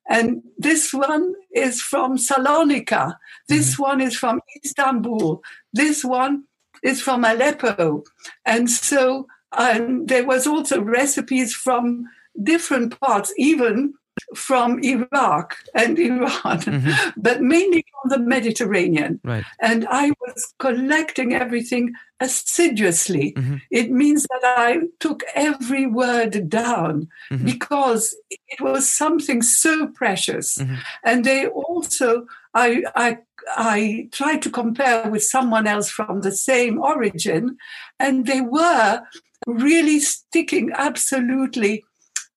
And 0.09 0.43
this 0.57 0.93
one 0.93 1.33
is 1.53 1.81
from 1.81 2.17
Salonika. 2.17 3.15
This 3.47 3.73
mm-hmm. 3.73 3.83
one 3.83 4.01
is 4.01 4.15
from 4.15 4.41
Istanbul. 4.63 5.41
This 5.73 6.03
one 6.03 6.43
is 6.83 7.01
from 7.01 7.23
Aleppo. 7.23 8.03
And 8.45 8.69
so 8.69 9.27
um, 9.51 10.05
there 10.05 10.25
was 10.25 10.47
also 10.47 10.81
recipes 10.81 11.53
from 11.53 12.05
different 12.41 12.99
parts, 12.99 13.33
even 13.37 13.93
from 14.35 14.79
Iraq 14.83 15.55
and 15.73 15.97
Iran, 15.97 16.59
mm-hmm. 16.59 17.09
but 17.21 17.41
mainly 17.41 17.85
from 17.91 18.09
the 18.09 18.19
Mediterranean. 18.19 19.19
Right. 19.23 19.43
And 19.61 19.87
I 19.89 20.11
was 20.21 20.53
collecting 20.59 21.33
everything 21.33 21.93
assiduously. 22.21 23.33
Mm-hmm. 23.33 23.55
It 23.69 23.91
means 23.91 24.25
that 24.29 24.43
I 24.43 24.81
took 24.99 25.23
every 25.35 25.87
word 25.87 26.47
down 26.47 27.09
mm-hmm. 27.29 27.43
because 27.43 28.15
it 28.29 28.61
was 28.61 28.89
something 28.89 29.41
so 29.41 29.87
precious. 29.87 30.57
Mm-hmm. 30.57 30.75
And 31.03 31.25
they 31.25 31.47
also, 31.47 32.27
I, 32.53 32.83
I, 32.95 33.17
I 33.57 34.07
tried 34.11 34.41
to 34.43 34.49
compare 34.49 35.09
with 35.09 35.23
someone 35.23 35.67
else 35.67 35.89
from 35.89 36.21
the 36.21 36.31
same 36.31 36.79
origin, 36.79 37.57
and 37.99 38.25
they 38.27 38.41
were 38.41 39.01
really 39.47 39.99
sticking 39.99 40.71
absolutely 40.75 41.83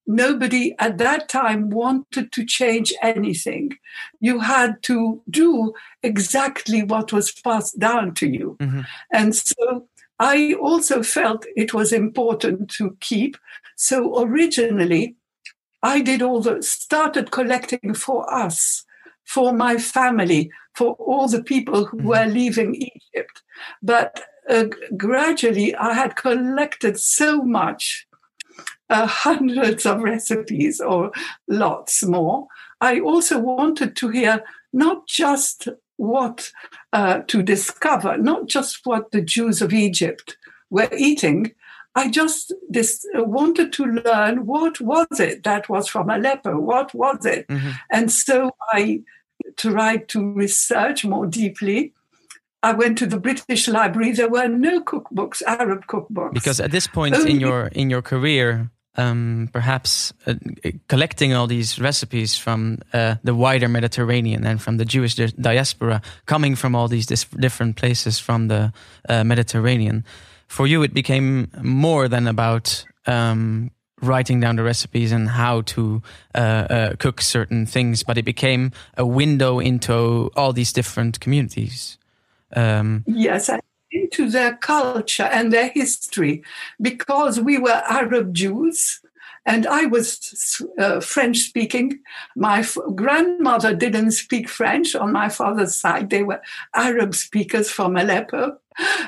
nobody 0.06 0.74
at 0.78 0.98
that 0.98 1.28
time 1.28 1.70
wanted 1.70 2.32
to 2.32 2.44
change 2.44 2.92
anything. 3.02 3.76
You 4.20 4.40
had 4.40 4.82
to 4.84 5.22
do 5.30 5.74
exactly 6.02 6.82
what 6.82 7.12
was 7.12 7.32
passed 7.32 7.78
down 7.78 8.14
to 8.14 8.28
you. 8.28 8.56
Mm-hmm. 8.60 8.80
And 9.12 9.34
so 9.34 9.88
I 10.18 10.54
also 10.54 11.02
felt 11.02 11.46
it 11.56 11.74
was 11.74 11.92
important 11.92 12.70
to 12.72 12.96
keep. 13.00 13.36
So 13.76 14.22
originally, 14.22 15.16
I 15.82 16.00
did 16.00 16.22
all 16.22 16.40
the, 16.40 16.62
started 16.62 17.30
collecting 17.30 17.94
for 17.94 18.32
us, 18.32 18.84
for 19.24 19.52
my 19.52 19.76
family, 19.76 20.50
for 20.74 20.94
all 20.94 21.28
the 21.28 21.42
people 21.42 21.86
who 21.86 21.98
mm-hmm. 21.98 22.08
were 22.08 22.26
leaving 22.26 22.74
Egypt. 22.74 23.42
But 23.82 24.22
uh, 24.48 24.66
gradually, 24.96 25.74
I 25.74 25.94
had 25.94 26.16
collected 26.16 26.98
so 26.98 27.42
much 27.42 28.06
uh, 28.90 29.06
hundreds 29.06 29.86
of 29.86 30.02
recipes 30.02 30.80
or 30.80 31.10
lots 31.48 32.04
more. 32.04 32.46
I 32.80 33.00
also 33.00 33.38
wanted 33.38 33.96
to 33.96 34.08
hear 34.08 34.42
not 34.72 35.06
just 35.06 35.68
what 35.96 36.50
uh, 36.92 37.20
to 37.28 37.42
discover, 37.42 38.18
not 38.18 38.46
just 38.46 38.80
what 38.84 39.10
the 39.10 39.22
Jews 39.22 39.62
of 39.62 39.72
Egypt 39.72 40.36
were 40.70 40.88
eating. 40.96 41.52
I 41.94 42.10
just 42.10 42.52
this, 42.68 43.06
uh, 43.16 43.22
wanted 43.22 43.72
to 43.74 43.84
learn 43.84 44.46
what 44.46 44.80
was 44.80 45.20
it 45.20 45.44
that 45.44 45.68
was 45.68 45.88
from 45.88 46.10
Aleppo, 46.10 46.58
what 46.58 46.92
was 46.92 47.24
it, 47.24 47.46
mm-hmm. 47.46 47.70
and 47.92 48.10
so 48.10 48.50
I 48.72 49.02
tried 49.56 50.08
to 50.08 50.32
research 50.32 51.04
more 51.04 51.26
deeply 51.26 51.92
I 52.64 52.72
went 52.72 52.96
to 52.98 53.06
the 53.06 53.20
British 53.20 53.68
Library. 53.68 54.12
There 54.12 54.30
were 54.30 54.48
no 54.48 54.80
cookbooks, 54.80 55.42
Arab 55.42 55.86
cookbooks. 55.86 56.32
Because 56.32 56.60
at 56.60 56.70
this 56.70 56.86
point 56.86 57.14
Only 57.14 57.32
in 57.32 57.40
your 57.40 57.66
in 57.66 57.90
your 57.90 58.00
career, 58.00 58.70
um, 58.96 59.48
perhaps 59.52 60.12
uh, 60.26 60.34
collecting 60.88 61.34
all 61.34 61.46
these 61.46 61.78
recipes 61.78 62.36
from 62.36 62.78
uh, 62.92 63.16
the 63.24 63.34
wider 63.34 63.68
Mediterranean 63.68 64.46
and 64.46 64.60
from 64.60 64.76
the 64.76 64.84
Jewish 64.84 65.14
di 65.14 65.26
diaspora, 65.40 66.00
coming 66.26 66.56
from 66.56 66.74
all 66.74 66.88
these 66.88 67.06
different 67.06 67.76
places 67.76 68.18
from 68.18 68.48
the 68.48 68.72
uh, 69.08 69.24
Mediterranean, 69.24 70.04
for 70.46 70.66
you 70.66 70.82
it 70.82 70.94
became 70.94 71.50
more 71.62 72.08
than 72.08 72.26
about 72.26 72.84
um, 73.06 73.70
writing 74.00 74.40
down 74.40 74.56
the 74.56 74.62
recipes 74.62 75.12
and 75.12 75.28
how 75.28 75.62
to 75.62 76.02
uh, 76.34 76.38
uh, 76.38 76.96
cook 76.96 77.20
certain 77.20 77.66
things, 77.66 78.02
but 78.02 78.18
it 78.18 78.24
became 78.24 78.70
a 78.96 79.06
window 79.06 79.58
into 79.58 80.30
all 80.36 80.52
these 80.52 80.72
different 80.72 81.20
communities. 81.20 81.98
Um, 82.54 83.04
yes, 83.06 83.50
into 83.94 84.28
their 84.28 84.56
culture 84.56 85.22
and 85.22 85.52
their 85.52 85.68
history 85.68 86.42
because 86.80 87.40
we 87.40 87.56
were 87.58 87.82
Arab 87.86 88.34
Jews 88.34 89.00
and 89.46 89.66
I 89.66 89.86
was 89.86 90.62
uh, 90.78 91.00
French 91.00 91.38
speaking. 91.38 92.00
My 92.34 92.60
f- 92.60 92.78
grandmother 92.94 93.74
didn't 93.74 94.12
speak 94.12 94.48
French 94.48 94.94
on 94.94 95.12
my 95.12 95.28
father's 95.28 95.74
side. 95.74 96.08
They 96.08 96.22
were 96.22 96.40
Arab 96.74 97.14
speakers 97.14 97.70
from 97.70 97.96
Aleppo. 97.96 98.58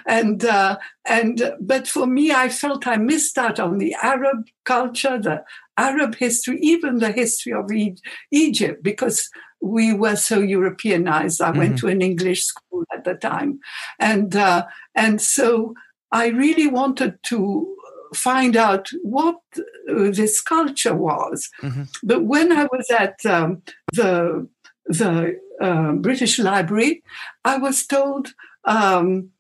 And, 0.07 0.45
uh, 0.45 0.77
and, 1.07 1.55
but 1.59 1.89
for 1.89 2.07
me, 2.07 2.33
I 2.33 2.51
felt 2.51 2.87
I 2.87 2.99
missed 2.99 3.39
out 3.39 3.59
on 3.59 3.79
the 3.79 3.97
Arab 4.03 4.47
culture, 4.65 5.19
the 5.19 5.43
Arab 5.79 6.17
history, 6.17 6.59
even 6.61 6.99
the 6.99 7.13
history 7.13 7.53
of 7.53 7.73
e- 7.73 7.97
Egypt, 8.31 8.83
because 8.83 9.31
we 9.67 9.93
were 9.93 10.17
so 10.17 10.41
Europeanized. 10.41 11.41
I 11.41 11.51
mm-hmm. 11.51 11.59
went 11.59 11.79
to 11.79 11.89
an 11.89 12.01
English 12.01 12.45
school 12.45 12.85
at 12.93 13.05
the 13.05 13.15
time, 13.15 13.61
and 13.99 14.35
uh, 14.35 14.67
and 14.95 15.21
so 15.21 15.75
I 16.13 16.29
really 16.29 16.67
wanted 16.67 17.19
to 17.25 17.77
find 18.15 18.57
out 18.57 18.89
what 19.03 19.37
uh, 19.57 20.11
this 20.11 20.41
culture 20.41 20.95
was. 20.95 21.51
Mm-hmm. 21.63 21.85
But 22.03 22.25
when 22.25 22.53
I 22.53 22.65
was 22.65 22.91
at 22.91 23.25
um, 23.27 23.63
the 23.93 24.49
the 24.87 25.39
uh, 25.61 25.93
British 25.93 26.39
Library, 26.39 27.03
I 27.45 27.59
was 27.59 27.87
told 27.87 28.35
um, 28.65 29.31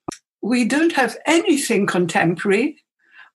we 0.42 0.64
don't 0.64 0.92
have 0.92 1.16
anything 1.26 1.86
contemporary 1.86 2.82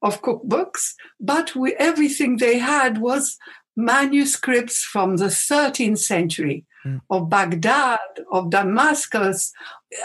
of 0.01 0.21
cookbooks, 0.21 0.93
but 1.19 1.55
we, 1.55 1.73
everything 1.75 2.37
they 2.37 2.57
had 2.57 2.97
was 2.97 3.37
manuscripts 3.75 4.83
from 4.83 5.17
the 5.17 5.27
13th 5.27 5.99
century 5.99 6.65
mm. 6.85 7.01
of 7.09 7.29
Baghdad, 7.29 7.99
of 8.31 8.49
Damascus, 8.49 9.51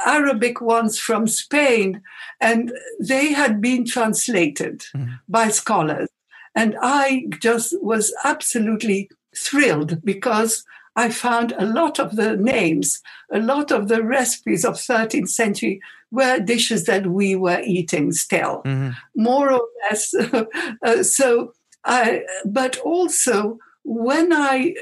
Arabic 0.04 0.61
ones 0.61 0.99
from 0.99 1.26
Spain, 1.26 2.02
and 2.40 2.73
they 3.00 3.33
had 3.33 3.61
been 3.61 3.85
translated 3.85 4.85
mm. 4.95 5.18
by 5.28 5.49
scholars. 5.49 6.09
And 6.54 6.76
I 6.80 7.26
just 7.40 7.75
was 7.83 8.14
absolutely 8.25 9.11
thrilled 9.37 10.02
because 10.02 10.64
I 10.97 11.11
found 11.11 11.52
a 11.52 11.66
lot 11.66 11.99
of 11.99 12.16
the 12.16 12.37
names, 12.37 13.02
a 13.30 13.38
lot 13.38 13.71
of 13.71 13.88
the 13.88 14.02
recipes 14.02 14.64
of 14.64 14.75
13th 14.75 15.28
century 15.28 15.80
were 16.11 16.40
dishes 16.40 16.85
that 16.85 17.06
we 17.06 17.37
were 17.37 17.61
eating 17.64 18.12
still, 18.12 18.62
mm-hmm. 18.64 18.90
more 19.14 19.52
or 19.52 19.62
less. 19.83 20.14
uh, 20.83 21.02
so, 21.02 21.52
I, 21.85 22.23
but 22.47 22.78
also 22.78 23.59
when 23.87 24.33
I 24.33 24.75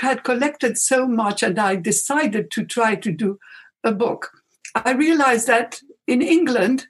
had 0.00 0.22
collected 0.22 0.76
so 0.76 1.08
much 1.08 1.42
and 1.42 1.58
I 1.58 1.76
decided 1.76 2.50
to 2.50 2.64
try 2.64 2.94
to 2.94 3.10
do 3.10 3.38
a 3.82 3.90
book, 3.90 4.30
I 4.74 4.92
realized 4.92 5.46
that 5.46 5.80
in 6.06 6.20
England, 6.20 6.86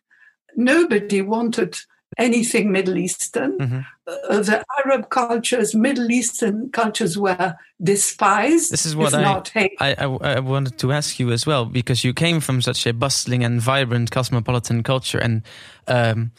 nobody 0.57 1.23
wanted 1.23 1.77
anything 2.19 2.73
Middle 2.73 2.99
Eastern. 2.99 3.59
Mm-hmm. 3.59 3.81
Uh, 4.07 4.41
the 4.41 4.65
Arab 4.85 5.11
cultures, 5.11 5.73
Middle 5.73 6.11
Eastern 6.11 6.71
cultures 6.71 7.17
were 7.17 7.55
despised. 7.81 8.73
This 8.73 8.85
is 8.85 8.97
what 8.97 9.15
I, 9.15 9.41
I, 9.55 9.73
I, 9.81 10.05
I, 10.05 10.41
wanted 10.41 10.77
to 10.79 10.91
ask 10.91 11.21
you 11.21 11.31
as 11.31 11.47
well, 11.47 11.67
because 11.67 12.03
you 12.03 12.12
came 12.12 12.41
from 12.41 12.62
such 12.62 12.85
a 12.85 12.93
bustling 12.93 13.45
and 13.45 13.61
vibrant 13.61 14.11
cosmopolitan 14.11 14.83
culture, 14.83 15.19
and 15.19 15.43
um, 15.87 16.33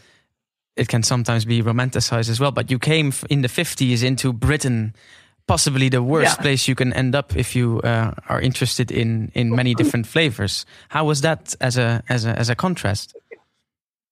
it 0.75 0.87
can 0.87 1.03
sometimes 1.03 1.45
be 1.45 1.61
romanticized 1.61 2.29
as 2.29 2.39
well. 2.39 2.51
But 2.51 2.71
you 2.71 2.79
came 2.79 3.13
in 3.29 3.41
the 3.41 3.49
50s 3.49 4.03
into 4.03 4.33
Britain 4.33 4.93
possibly 5.47 5.89
the 5.89 6.03
worst 6.03 6.37
yeah. 6.37 6.41
place 6.41 6.67
you 6.67 6.75
can 6.75 6.93
end 6.93 7.15
up 7.15 7.35
if 7.35 7.55
you 7.55 7.81
uh, 7.81 8.13
are 8.29 8.39
interested 8.39 8.91
in 8.91 9.31
in 9.33 9.53
many 9.55 9.73
different 9.73 10.07
flavors. 10.07 10.65
How 10.89 11.05
was 11.05 11.21
that 11.21 11.55
as 11.59 11.77
a 11.77 12.03
as 12.07 12.25
a 12.25 12.37
as 12.39 12.49
a 12.49 12.55
contrast? 12.55 13.15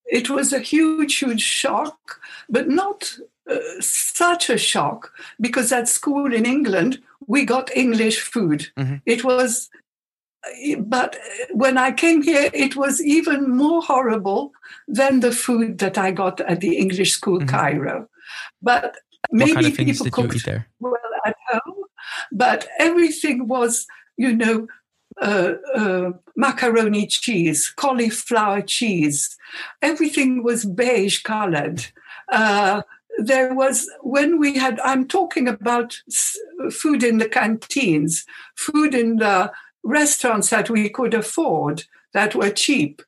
it 0.09 0.29
was 0.29 0.51
a 0.51 0.59
huge, 0.59 1.15
huge 1.15 1.41
shock, 1.41 2.19
but 2.49 2.67
not 2.67 3.15
uh, 3.49 3.57
such 3.79 4.49
a 4.49 4.57
shock 4.57 5.13
because 5.39 5.71
at 5.71 5.87
school 5.87 6.33
in 6.33 6.45
England, 6.45 7.01
we 7.27 7.45
got 7.45 7.75
English 7.75 8.19
food. 8.19 8.71
Mm-hmm. 8.77 8.95
It 9.05 9.23
was, 9.23 9.69
but 10.79 11.17
when 11.51 11.77
I 11.77 11.91
came 11.91 12.22
here, 12.22 12.50
it 12.53 12.75
was 12.75 13.01
even 13.01 13.50
more 13.50 13.81
horrible 13.81 14.51
than 14.88 15.19
the 15.19 15.31
food 15.31 15.79
that 15.79 15.98
I 15.98 16.12
got 16.12 16.41
at 16.41 16.62
the 16.62 16.77
English 16.77 17.12
school, 17.13 17.39
mm-hmm. 17.39 17.50
Cairo. 17.50 18.10
But 18.62 18.96
maybe 19.31 19.53
kind 19.53 19.65
of 19.67 19.75
people 19.75 20.10
cooked 20.10 20.48
well 20.79 20.93
at 21.25 21.36
home, 21.50 21.84
but 22.31 22.67
everything 22.79 23.48
was, 23.48 23.86
you 24.17 24.36
know, 24.36 24.67
uh, 25.22 25.53
uh, 25.75 26.12
macaroni 26.36 27.05
cheese, 27.05 27.74
cauliflower 27.75 28.62
cheese. 28.62 29.36
Everything 29.81 30.43
was 30.43 30.65
beige 30.65 31.24
colored. 31.24 31.86
Uh, 32.31 32.84
there 33.17 33.53
was, 33.53 33.89
when 34.01 34.39
we 34.39 34.58
had, 34.58 34.79
I'm 34.79 35.08
talking 35.08 35.48
about 35.48 36.00
food 36.72 37.03
in 37.03 37.17
the 37.17 37.27
canteens, 37.27 38.25
food 38.55 38.96
in 38.96 39.17
the 39.17 39.51
restaurants 39.83 40.50
that 40.50 40.69
we 40.69 40.89
could 40.89 41.13
afford 41.13 41.83
that 42.13 42.36
were 42.36 42.50
cheap 42.50 43.01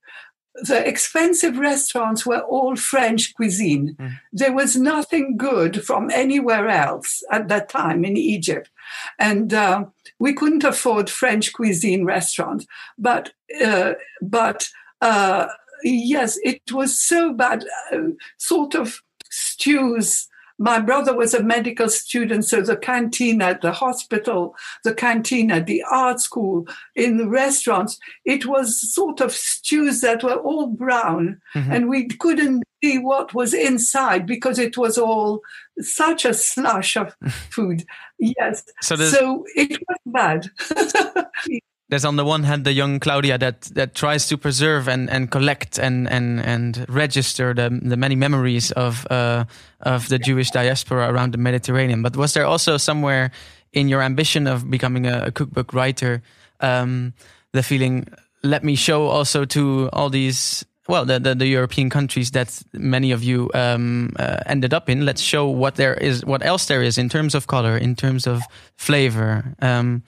the 0.55 0.85
expensive 0.87 1.57
restaurants 1.57 2.25
were 2.25 2.41
all 2.41 2.75
French 2.75 3.33
cuisine. 3.35 3.95
Mm. 3.99 4.19
There 4.33 4.53
was 4.53 4.75
nothing 4.75 5.37
good 5.37 5.83
from 5.85 6.09
anywhere 6.11 6.67
else 6.67 7.23
at 7.31 7.47
that 7.47 7.69
time 7.69 8.03
in 8.03 8.17
Egypt. 8.17 8.69
And 9.17 9.53
uh, 9.53 9.85
we 10.19 10.33
couldn't 10.33 10.63
afford 10.63 11.09
French 11.09 11.53
cuisine 11.53 12.05
restaurants. 12.05 12.65
But, 12.97 13.31
uh, 13.63 13.93
but 14.21 14.69
uh, 14.99 15.47
yes, 15.83 16.37
it 16.43 16.71
was 16.71 16.99
so 16.99 17.33
bad, 17.33 17.65
uh, 17.91 18.09
sort 18.37 18.75
of 18.75 19.01
stews 19.29 20.27
my 20.61 20.79
brother 20.79 21.15
was 21.15 21.33
a 21.33 21.41
medical 21.41 21.89
student, 21.89 22.45
so 22.45 22.61
the 22.61 22.77
canteen 22.77 23.41
at 23.41 23.61
the 23.61 23.71
hospital, 23.71 24.55
the 24.83 24.93
canteen 24.93 25.49
at 25.49 25.65
the 25.65 25.83
art 25.89 26.21
school, 26.21 26.67
in 26.95 27.17
the 27.17 27.27
restaurants, 27.27 27.97
it 28.25 28.45
was 28.45 28.93
sort 28.93 29.21
of 29.21 29.31
stews 29.31 30.01
that 30.01 30.23
were 30.23 30.35
all 30.35 30.67
brown, 30.67 31.41
mm-hmm. 31.55 31.71
and 31.71 31.89
we 31.89 32.07
couldn't 32.07 32.63
see 32.83 32.99
what 32.99 33.33
was 33.33 33.55
inside 33.55 34.27
because 34.27 34.59
it 34.59 34.77
was 34.77 34.99
all 34.99 35.41
such 35.79 36.25
a 36.25 36.33
slush 36.33 36.95
of 36.95 37.15
food. 37.49 37.83
Yes, 38.19 38.63
so, 38.83 38.95
so 38.97 39.43
it 39.55 39.79
was 39.87 39.97
bad. 40.05 40.51
there's 41.91 42.05
on 42.05 42.15
the 42.15 42.23
one 42.23 42.43
hand 42.43 42.63
the 42.63 42.71
young 42.71 42.99
Claudia 42.99 43.37
that 43.37 43.63
that 43.75 43.93
tries 43.93 44.27
to 44.29 44.37
preserve 44.37 44.87
and, 44.87 45.09
and 45.09 45.29
collect 45.29 45.77
and 45.77 46.09
and 46.09 46.39
and 46.39 46.85
register 46.87 47.53
the 47.53 47.69
the 47.69 47.97
many 47.97 48.15
memories 48.15 48.71
of 48.71 49.05
uh, 49.11 49.43
of 49.81 50.07
the 50.07 50.17
Jewish 50.17 50.51
diaspora 50.51 51.11
around 51.11 51.33
the 51.33 51.37
Mediterranean. 51.37 52.01
But 52.01 52.15
was 52.15 52.33
there 52.33 52.45
also 52.45 52.77
somewhere 52.77 53.31
in 53.73 53.89
your 53.89 54.01
ambition 54.01 54.47
of 54.47 54.69
becoming 54.69 55.05
a, 55.05 55.25
a 55.25 55.31
cookbook 55.31 55.73
writer 55.73 56.21
um, 56.61 57.13
the 57.51 57.61
feeling 57.61 58.07
let 58.41 58.63
me 58.63 58.75
show 58.75 59.07
also 59.07 59.45
to 59.45 59.89
all 59.91 60.09
these 60.09 60.65
well 60.87 61.03
the, 61.05 61.19
the, 61.19 61.35
the 61.35 61.47
European 61.47 61.89
countries 61.89 62.31
that 62.31 62.63
many 62.71 63.11
of 63.11 63.21
you 63.21 63.51
um, 63.53 64.13
uh, 64.17 64.37
ended 64.45 64.73
up 64.73 64.89
in. 64.89 65.05
Let's 65.05 65.21
show 65.21 65.47
what 65.49 65.75
there 65.75 65.95
is, 65.95 66.23
what 66.25 66.45
else 66.45 66.67
there 66.67 66.81
is 66.81 66.97
in 66.97 67.09
terms 67.09 67.35
of 67.35 67.47
color, 67.47 67.77
in 67.77 67.95
terms 67.95 68.27
of 68.27 68.41
flavor. 68.77 69.55
Um, 69.61 70.03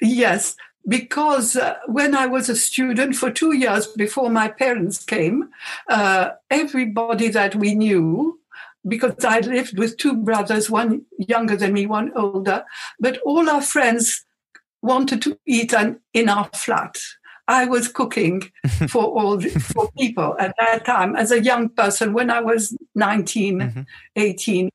Yes, 0.00 0.56
because 0.88 1.56
uh, 1.56 1.76
when 1.86 2.14
I 2.14 2.26
was 2.26 2.48
a 2.48 2.56
student 2.56 3.14
for 3.14 3.30
two 3.30 3.54
years 3.54 3.86
before 3.86 4.30
my 4.30 4.48
parents 4.48 5.04
came, 5.04 5.48
uh, 5.88 6.30
everybody 6.50 7.28
that 7.28 7.54
we 7.54 7.74
knew, 7.74 8.40
because 8.88 9.24
I 9.24 9.40
lived 9.40 9.78
with 9.78 9.98
two 9.98 10.16
brothers, 10.16 10.70
one 10.70 11.02
younger 11.18 11.56
than 11.56 11.74
me, 11.74 11.86
one 11.86 12.12
older, 12.16 12.64
but 12.98 13.18
all 13.18 13.48
our 13.50 13.62
friends 13.62 14.24
wanted 14.82 15.20
to 15.22 15.38
eat 15.46 15.74
an, 15.74 16.00
in 16.14 16.28
our 16.28 16.48
flat. 16.54 16.98
I 17.46 17.66
was 17.66 17.88
cooking 17.88 18.42
for 18.88 19.04
all 19.04 19.40
for 19.40 19.90
people 19.98 20.36
at 20.38 20.54
that 20.60 20.84
time 20.86 21.16
as 21.16 21.30
a 21.30 21.42
young 21.42 21.68
person 21.68 22.12
when 22.12 22.30
I 22.30 22.40
was 22.40 22.76
19, 22.94 23.58
mm-hmm. 23.58 23.80
18, 24.16 24.70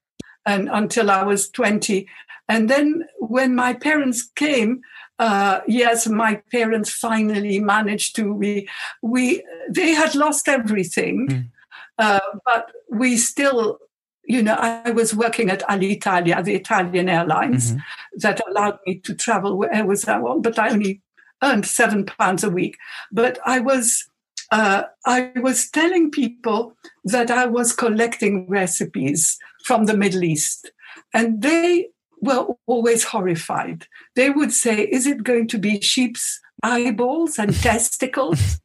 and 0.45 0.69
until 0.69 1.09
I 1.09 1.23
was 1.23 1.49
20. 1.49 2.07
And 2.47 2.69
then 2.69 3.05
when 3.19 3.55
my 3.55 3.73
parents 3.73 4.29
came, 4.35 4.81
uh, 5.19 5.61
yes, 5.67 6.07
my 6.07 6.41
parents 6.51 6.89
finally 6.89 7.59
managed 7.59 8.15
to. 8.17 8.33
We 8.33 8.67
we 9.01 9.43
they 9.69 9.91
had 9.91 10.15
lost 10.15 10.47
everything, 10.47 11.27
mm. 11.27 11.49
uh, 11.97 12.19
but 12.45 12.71
we 12.89 13.17
still. 13.17 13.79
You 14.27 14.41
know, 14.41 14.55
I 14.55 14.89
was 14.89 15.13
working 15.13 15.51
at 15.51 15.61
Alitalia, 15.69 16.43
the 16.43 16.55
Italian 16.55 17.09
Airlines, 17.09 17.73
mm-hmm. 17.73 17.79
that 18.17 18.41
allowed 18.49 18.79
me 18.87 18.95
to 19.01 19.13
travel 19.13 19.55
wherever 19.55 19.93
I 20.07 20.17
want, 20.17 20.41
but 20.41 20.57
I 20.57 20.71
only 20.71 21.03
earned 21.43 21.67
seven 21.67 22.07
pounds 22.07 22.43
a 22.43 22.49
week. 22.49 22.75
But 23.11 23.37
I 23.45 23.59
was 23.59 24.09
uh, 24.51 24.83
I 25.05 25.31
was 25.35 25.69
telling 25.69 26.09
people 26.09 26.75
that 27.03 27.29
I 27.29 27.45
was 27.45 27.71
collecting 27.71 28.47
recipes 28.49 29.37
from 29.63 29.85
the 29.85 29.95
Middle 29.95 30.23
East, 30.23 30.71
and 31.13 31.43
they 31.43 31.89
were 32.25 32.47
always 32.65 33.03
horrified. 33.03 33.87
They 34.15 34.29
would 34.29 34.51
say, 34.51 34.81
Is 34.81 35.07
it 35.07 35.23
going 35.23 35.47
to 35.49 35.57
be 35.57 35.79
sheep's 35.81 36.41
eyeballs 36.63 37.39
and 37.39 37.53
testicles? 37.61 38.59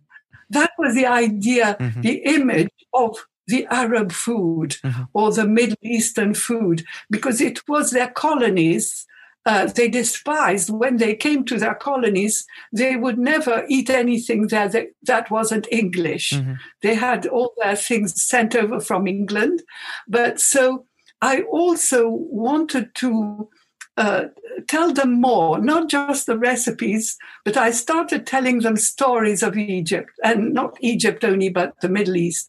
That 0.51 0.73
was 0.79 0.95
the 0.95 1.07
idea, 1.07 1.77
mm-hmm. 1.79 2.01
the 2.01 2.23
image 2.25 2.73
of 2.93 3.25
the 3.47 3.67
Arab 3.67 4.13
food 4.13 4.77
mm-hmm. 4.85 5.03
or 5.13 5.33
the 5.33 5.47
Middle 5.47 5.77
Eastern 5.83 6.35
food, 6.35 6.85
because 7.11 7.41
it 7.41 7.69
was 7.69 7.91
their 7.91 8.09
colonies. 8.09 9.07
Uh, 9.47 9.67
they 9.67 9.89
despised 9.89 10.69
when 10.69 10.99
they 10.99 11.15
came 11.15 11.45
to 11.45 11.59
their 11.59 11.75
colonies, 11.75 12.45
they 12.73 12.95
would 12.95 13.19
never 13.19 13.65
eat 13.69 13.89
anything 13.89 14.49
there 14.49 14.69
that, 14.69 14.89
that 15.03 15.31
wasn't 15.31 15.67
English. 15.71 16.33
Mm-hmm. 16.33 16.55
They 16.83 16.95
had 16.95 17.27
all 17.27 17.55
their 17.63 17.75
things 17.75 18.23
sent 18.23 18.55
over 18.55 18.81
from 18.81 19.07
England. 19.07 19.63
But 20.07 20.41
so 20.41 20.85
I 21.23 21.43
also 21.43 22.09
wanted 22.09 22.95
to 22.97 23.49
uh, 23.97 24.25
tell 24.67 24.93
them 24.93 25.21
more, 25.21 25.59
not 25.59 25.89
just 25.89 26.27
the 26.27 26.39
recipes, 26.39 27.19
but 27.45 27.57
I 27.57 27.71
started 27.71 28.27
telling 28.27 28.61
them 28.61 28.77
stories 28.77 29.43
of 29.43 29.57
Egypt, 29.57 30.11
and 30.25 30.55
not 30.55 30.79
Egypt 30.81 31.25
only, 31.25 31.51
but 31.51 31.75
the 31.83 31.89
Middle 31.89 32.17
East, 32.17 32.49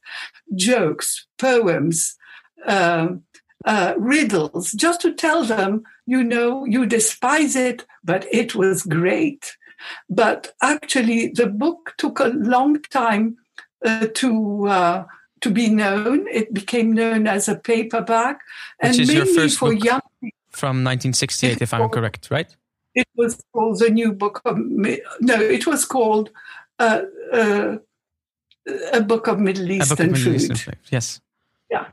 jokes, 0.56 1.26
poems, 1.38 2.16
uh, 2.66 3.10
uh, 3.66 3.94
riddles, 3.98 4.72
just 4.72 5.02
to 5.02 5.14
tell 5.14 5.44
them, 5.44 5.84
you 6.06 6.24
know, 6.24 6.66
you 6.66 6.86
despise 6.86 7.56
it, 7.56 7.86
but 8.04 8.26
it 8.32 8.56
was 8.56 8.84
great. 8.84 9.58
But 10.10 10.54
actually, 10.62 11.30
the 11.30 11.48
book 11.48 11.94
took 11.98 12.20
a 12.20 12.28
long 12.28 12.82
time 12.84 13.38
uh, 13.86 14.08
to 14.16 14.68
uh, 14.68 15.06
to 15.42 15.50
be 15.50 15.70
known. 15.70 16.28
It 16.28 16.54
became 16.54 16.94
known 16.94 17.28
as 17.28 17.48
a 17.48 17.56
paperback, 17.56 18.42
Which 18.82 19.00
and 19.00 19.08
mainly 19.08 19.50
for 19.50 19.74
young 19.74 20.02
from 20.52 20.84
1968, 20.84 21.62
if 21.62 21.74
I'm 21.74 21.90
correct, 21.90 22.30
right? 22.30 22.56
It 22.94 23.08
was 23.16 23.42
called 23.54 23.80
the 23.80 23.90
New 23.90 24.14
Book 24.14 24.42
of 24.46 24.58
no, 24.58 25.36
it 25.36 25.66
was 25.66 25.86
called 25.86 26.30
uh, 26.78 27.02
uh, 27.32 27.78
a 28.92 29.02
Book 29.02 29.28
of 29.28 29.40
Middle 29.40 29.72
Eastern 29.72 30.14
Food. 30.14 30.36
Eastern 30.36 30.76
yes. 30.90 31.22
Yeah, 31.70 31.88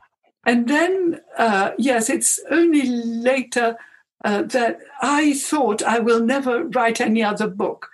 and 0.45 0.67
then 0.67 1.21
uh, 1.37 1.71
yes, 1.77 2.09
it's 2.09 2.39
only 2.51 2.85
later 2.85 3.77
uh, 4.25 4.41
that 4.43 4.79
I 5.01 5.33
thought 5.33 5.81
I 5.81 5.99
will 5.99 6.19
never 6.19 6.65
write 6.65 6.99
any 6.99 7.23
other 7.23 7.47
book. 7.47 7.87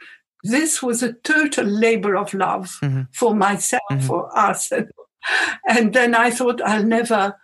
This 0.44 0.82
was 0.82 1.04
a 1.04 1.14
total 1.14 1.66
labor 1.66 2.16
of 2.16 2.34
love 2.34 2.80
mm-hmm. 2.82 3.04
for 3.12 3.36
myself, 3.36 3.82
mm-hmm. 3.92 4.08
for 4.08 4.36
us, 4.38 4.72
and 4.72 4.90
then 5.94 6.16
I 6.16 6.32
thought 6.32 6.62
I'll 6.62 6.84
never 6.84 7.36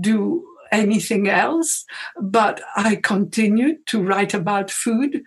do 0.00 0.44
anything 0.72 1.28
else. 1.28 1.84
But 2.20 2.60
I 2.76 2.96
continued 2.96 3.86
to 3.86 4.02
write 4.02 4.34
about 4.34 4.70
food 4.70 5.22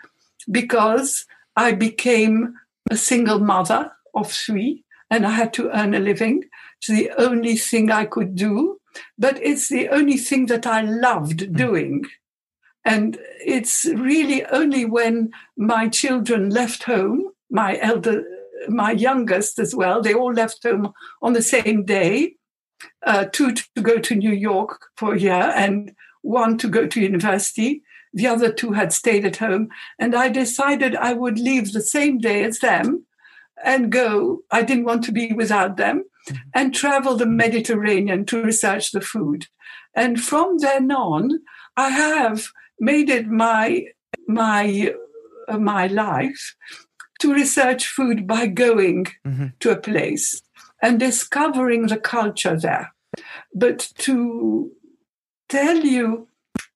because 0.49 1.25
I 1.55 1.73
became 1.73 2.55
a 2.89 2.97
single 2.97 3.39
mother 3.39 3.91
of 4.13 4.31
three 4.31 4.83
and 5.09 5.25
I 5.25 5.31
had 5.31 5.53
to 5.53 5.69
earn 5.71 5.93
a 5.93 5.99
living. 5.99 6.43
It's 6.77 6.88
the 6.88 7.12
only 7.17 7.55
thing 7.55 7.91
I 7.91 8.05
could 8.05 8.35
do, 8.35 8.79
but 9.17 9.41
it's 9.41 9.69
the 9.69 9.89
only 9.89 10.17
thing 10.17 10.45
that 10.47 10.65
I 10.65 10.81
loved 10.81 11.41
hmm. 11.41 11.53
doing. 11.53 12.05
And 12.85 13.17
it's 13.45 13.85
really 13.85 14.45
only 14.45 14.85
when 14.85 15.31
my 15.57 15.89
children 15.89 16.49
left 16.49 16.83
home, 16.83 17.31
my 17.49 17.77
elder 17.81 18.23
my 18.67 18.91
youngest 18.91 19.60
as 19.60 19.74
well. 19.76 20.02
They 20.02 20.13
all 20.13 20.34
left 20.34 20.63
home 20.63 20.93
on 21.22 21.34
the 21.34 21.41
same 21.41 21.86
day, 21.86 22.36
uh, 23.06 23.26
two 23.32 23.54
to 23.54 23.82
go 23.82 24.00
to 24.00 24.15
New 24.15 24.34
York 24.34 24.88
for 24.95 25.13
a 25.13 25.19
year 25.19 25.54
and 25.56 25.93
one 26.22 26.58
to 26.58 26.67
go 26.67 26.88
to 26.88 27.02
university. 27.02 27.82
The 28.13 28.28
other 28.28 28.52
two 28.52 28.74
had 28.74 28.91
stayed 28.91 29.26
at 29.26 29.38
home. 29.38 29.69
And 29.98 30.15
I 30.15 30.30
decided 30.30 30.95
I 30.95 31.13
would 31.13 31.39
leave 31.39 31.72
the 31.72 31.82
same 31.82 32.17
day 32.17 32.43
as 32.43 32.60
them 32.60 33.06
and 33.63 33.91
go. 33.91 34.39
I 34.52 34.63
didn't 34.63 34.86
want 34.86 35.04
to 35.06 35.12
be 35.12 35.32
without 35.34 35.78
them. 35.78 36.04
and 36.54 36.74
travel 36.74 37.15
the 37.15 37.26
Mediterranean 37.26 38.26
to 38.26 38.43
research 38.43 38.91
the 38.91 39.02
food. 39.02 39.48
And 39.95 40.22
from 40.22 40.58
then 40.60 40.91
on, 40.91 41.39
I 41.76 41.89
have 41.89 42.48
made 42.80 43.10
it 43.10 43.28
my 43.28 43.86
my 44.28 44.93
uh, 45.48 45.58
my 45.58 45.88
life 45.88 46.56
to 47.19 47.34
research 47.34 47.88
food 47.88 48.25
by 48.27 48.47
going 48.47 49.05
mm-hmm. 49.25 49.47
to 49.60 49.71
a 49.71 49.75
place 49.75 50.41
and 50.82 50.99
discovering 50.99 51.88
the 51.88 51.97
culture 51.97 52.58
there. 52.58 52.93
But 53.53 53.91
to 53.99 54.71
tell 55.49 55.77
you, 55.77 56.27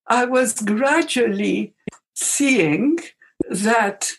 I 0.08 0.26
was 0.26 0.60
gradually 0.62 1.74
seeing 2.14 3.00
that 3.50 4.12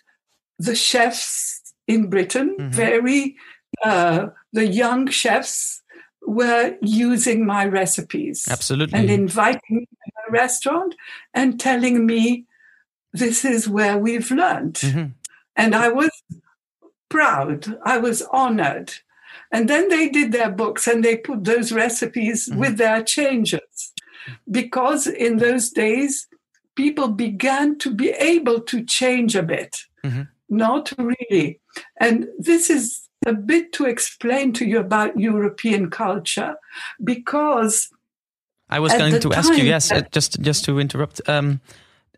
the 0.59 0.75
chefs 0.75 1.75
in 1.87 2.09
Britain, 2.09 2.57
mm-hmm. 2.59 2.71
very 2.71 3.37
uh, 3.85 4.29
the 4.53 4.67
young 4.67 5.09
chefs 5.09 5.83
were 6.27 6.77
using 6.81 7.45
my 7.45 7.67
recipes. 7.67 8.47
Absolutely. 8.51 8.99
And 8.99 9.11
inviting 9.11 9.61
me 9.71 9.87
to 9.87 10.29
a 10.29 10.33
restaurant 10.33 10.95
and 11.35 11.61
telling 11.61 12.07
me 12.07 12.47
this 13.13 13.45
is 13.45 13.69
where 13.69 13.99
we've 13.99 14.31
learned. 14.31 14.75
Mm-hmm. 14.75 15.13
And 15.57 15.75
I 15.75 15.89
was 15.89 16.11
proud, 17.09 17.79
I 17.85 17.99
was 17.99 18.23
honored. 18.33 18.93
And 19.53 19.69
then 19.69 19.89
they 19.89 20.09
did 20.09 20.33
their 20.33 20.51
books 20.51 20.87
and 20.89 21.05
they 21.05 21.17
put 21.17 21.45
those 21.45 21.71
recipes 21.71 22.49
mm-hmm. 22.49 22.59
with 22.59 22.77
their 22.77 23.03
changes. 23.03 23.93
Because 24.51 25.07
in 25.07 25.37
those 25.37 25.71
days, 25.71 26.27
people 26.75 27.09
began 27.09 27.79
to 27.79 27.95
be 27.95 28.11
able 28.11 28.61
to 28.63 28.85
change 28.85 29.37
a 29.37 29.43
bit, 29.43 29.83
mm-hmm. 30.03 30.23
not 30.49 30.93
really. 30.99 31.61
And 32.01 32.29
this 32.39 32.71
is 32.71 33.09
a 33.27 33.33
bit 33.33 33.73
to 33.75 33.85
explain 33.85 34.53
to 34.55 34.65
you 34.65 34.79
about 34.79 35.19
European 35.19 35.91
culture 35.91 36.57
because 37.03 37.91
I 38.71 38.81
was 38.81 38.93
going 38.93 39.21
to 39.21 39.33
ask 39.33 39.53
you, 39.53 39.65
yes, 39.65 39.93
uh, 39.93 40.03
just 40.11 40.41
just 40.41 40.65
to 40.65 40.79
interrupt. 40.79 41.21
Um, 41.29 41.61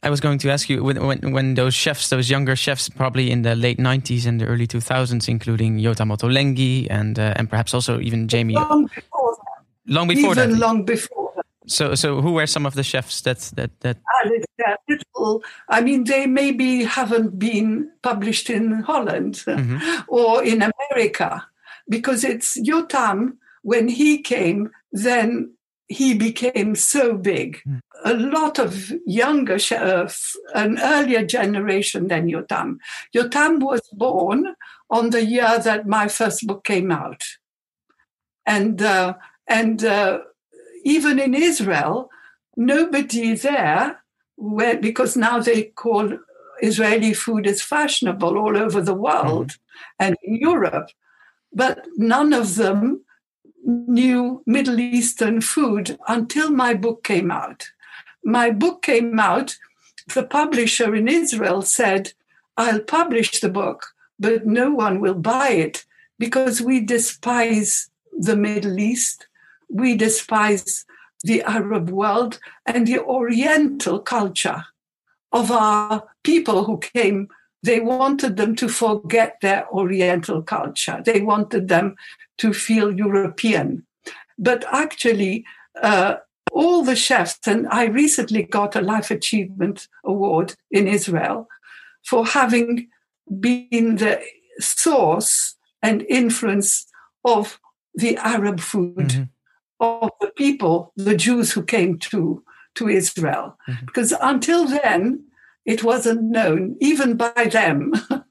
I 0.03 0.11
was 0.11 0.21
going 0.21 0.39
to 0.39 0.51
ask 0.51 0.69
you 0.69 0.85
when, 0.85 1.05
when, 1.07 1.33
when 1.33 1.55
those 1.55 1.75
chefs, 1.75 2.11
those 2.11 2.31
younger 2.31 2.55
chefs, 2.55 2.89
probably 2.89 3.31
in 3.31 3.43
the 3.43 3.55
late 3.57 3.79
'90s 3.79 4.27
and 4.27 4.41
the 4.41 4.47
early 4.47 4.67
2000s, 4.67 5.29
including 5.29 5.79
Yotam 5.79 6.13
Ottolenghi 6.17 6.87
and 6.91 7.19
uh, 7.19 7.35
and 7.37 7.49
perhaps 7.49 7.75
also 7.75 8.01
even 8.01 8.29
Jamie. 8.29 8.55
Long 8.55 8.87
before 8.95 9.37
that. 9.37 9.93
Long 9.93 10.09
before 10.09 10.33
even 10.33 10.51
that. 10.51 10.59
long 10.59 10.85
before 10.85 11.27
so, 11.67 11.95
so 11.95 12.21
who 12.21 12.33
were 12.33 12.47
some 12.47 12.65
of 12.65 12.75
the 12.75 12.83
chefs 12.83 13.21
that 13.23 13.39
that 13.57 13.71
that? 13.81 13.99
little. 14.89 15.43
I 15.69 15.81
mean, 15.81 16.05
they 16.05 16.27
maybe 16.27 16.85
haven't 16.85 17.39
been 17.39 17.91
published 18.03 18.49
in 18.49 18.83
Holland 18.83 19.43
mm-hmm. 19.47 20.01
or 20.09 20.45
in 20.45 20.63
America, 20.63 21.47
because 21.89 22.25
it's 22.25 22.59
Yotam. 22.61 23.37
When 23.63 23.89
he 23.89 24.23
came, 24.23 24.71
then 24.93 25.53
he 25.89 26.15
became 26.15 26.75
so 26.75 27.15
big. 27.17 27.61
Mm. 27.67 27.81
A 28.05 28.15
lot 28.15 28.59
of 28.59 28.93
younger, 29.07 29.59
uh, 29.73 30.09
an 30.55 30.79
earlier 30.81 31.25
generation 31.25 32.09
than 32.09 32.29
Yotam. 32.29 32.79
Yotam 33.15 33.61
was 33.61 33.83
born 33.93 34.55
on 34.91 35.11
the 35.11 35.25
year 35.25 35.59
that 35.59 35.87
my 35.87 36.09
first 36.09 36.47
book 36.47 36.65
came 36.65 36.91
out, 36.93 37.23
and 38.45 38.83
uh, 38.83 39.15
and. 39.49 39.85
Uh, 39.85 40.21
even 40.87 41.19
in 41.19 41.35
Israel, 41.35 42.09
nobody 42.57 43.35
there, 43.35 44.01
where, 44.37 44.77
because 44.77 45.17
now 45.17 45.41
they 45.41 45.65
call 45.65 46.17
Israeli 46.63 47.13
food 47.13 47.45
as 47.49 47.61
fashionable 47.61 48.39
all 48.39 48.57
over 48.57 48.81
the 48.81 48.95
world 48.95 49.49
mm-hmm. 49.49 50.05
and 50.05 50.17
in 50.23 50.37
Europe, 50.37 50.89
but 51.53 51.85
none 51.97 52.33
of 52.33 52.55
them 52.55 53.05
knew 53.67 54.43
Middle 54.47 54.81
Eastern 54.81 55.41
food 55.41 55.99
until 56.09 56.51
my 56.51 56.73
book 56.73 57.03
came 57.05 57.31
out. 57.31 57.69
My 58.25 58.51
book 58.51 58.83
came 58.83 59.19
out, 59.19 59.57
the 60.15 60.23
publisher 60.23 60.95
in 60.95 61.09
Israel 61.09 61.63
said, 61.63 62.13
I'll 62.57 62.81
publish 62.81 63.41
the 63.41 63.49
book, 63.49 63.89
but 64.19 64.47
no 64.47 64.71
one 64.71 65.01
will 65.01 65.15
buy 65.15 65.51
it 65.51 65.85
because 66.19 66.63
we 66.63 66.81
despise 66.81 67.91
the 68.13 68.37
Middle 68.37 68.79
East 68.79 69.27
we 69.69 69.95
despise 69.95 70.85
the 71.23 71.43
Arab 71.43 71.91
world 71.91 72.39
and 72.65 72.87
the 72.87 73.01
Oriental 73.01 73.99
culture 73.99 74.65
of 75.33 75.51
our 75.51 76.05
people 76.23 76.65
who 76.65 76.79
came. 76.79 77.29
They 77.67 77.81
wanted 77.81 78.37
them 78.37 78.55
to 78.57 78.69
forget 78.69 79.37
their 79.43 79.69
Oriental 79.71 80.43
culture. 80.43 81.03
They 81.05 81.21
wanted 81.21 81.69
them 81.69 81.97
to 82.39 82.53
feel 82.53 82.93
European. 82.93 83.87
But 84.39 84.65
actually, 84.71 85.45
uh, 85.83 86.17
all 86.53 86.83
the 86.83 86.97
chefs, 86.97 87.39
and 87.47 87.67
I 87.69 87.85
recently 87.85 88.45
got 88.45 88.77
a 88.77 88.81
Life 88.81 89.11
Achievement 89.11 89.89
Award 90.05 90.55
in 90.71 90.87
Israel 90.87 91.49
for 92.05 92.25
having 92.25 92.89
been 93.41 93.97
the 93.97 94.23
source 94.61 95.57
and 95.83 96.03
influence 96.09 96.87
of 97.25 97.61
the 97.95 98.17
Arab 98.19 98.61
food. 98.61 99.09
Mm-hmm 99.09 99.23
of 99.81 100.11
the 100.21 100.31
people, 100.37 100.93
the 100.97 101.17
Jews 101.17 101.53
who 101.53 101.63
came 101.63 101.99
to, 101.99 102.43
to 102.77 102.89
Israel. 102.89 103.59
Mm-hmm. 103.69 103.87
Because 103.87 104.13
until 104.21 104.67
then, 104.67 105.25
it 105.67 105.85
wasn't 105.85 106.23
known, 106.23 106.77
even 106.81 107.17
by 107.17 107.49
them, 107.51 107.93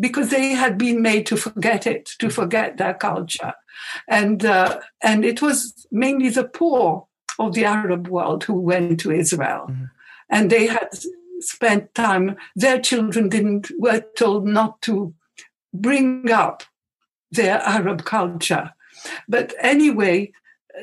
because 0.00 0.30
they 0.30 0.48
had 0.48 0.78
been 0.78 1.02
made 1.02 1.26
to 1.26 1.36
forget 1.36 1.86
it, 1.86 2.06
to 2.18 2.30
forget 2.30 2.78
their 2.78 2.94
culture. 2.94 3.52
And, 4.08 4.44
uh, 4.44 4.80
and 5.02 5.24
it 5.24 5.42
was 5.42 5.86
mainly 5.92 6.30
the 6.30 6.44
poor 6.44 7.06
of 7.38 7.54
the 7.54 7.64
Arab 7.64 8.08
world 8.08 8.44
who 8.44 8.54
went 8.54 9.00
to 9.00 9.12
Israel. 9.12 9.66
Mm-hmm. 9.70 9.84
And 10.30 10.50
they 10.50 10.66
had 10.66 10.88
spent 11.40 11.94
time, 11.94 12.36
their 12.56 12.80
children 12.80 13.28
didn't, 13.28 13.70
were 13.78 14.04
told 14.16 14.46
not 14.46 14.80
to 14.82 15.14
bring 15.74 16.30
up 16.30 16.62
their 17.30 17.58
Arab 17.60 18.04
culture. 18.04 18.72
But 19.28 19.54
anyway, 19.60 20.32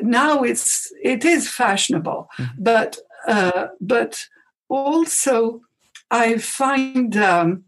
now 0.01 0.43
it's 0.43 0.91
it 1.01 1.25
is 1.25 1.49
fashionable, 1.49 2.29
mm-hmm. 2.37 2.63
but 2.63 2.97
uh, 3.27 3.67
but 3.79 4.25
also 4.67 5.61
I 6.11 6.37
find 6.37 7.15
um, 7.17 7.65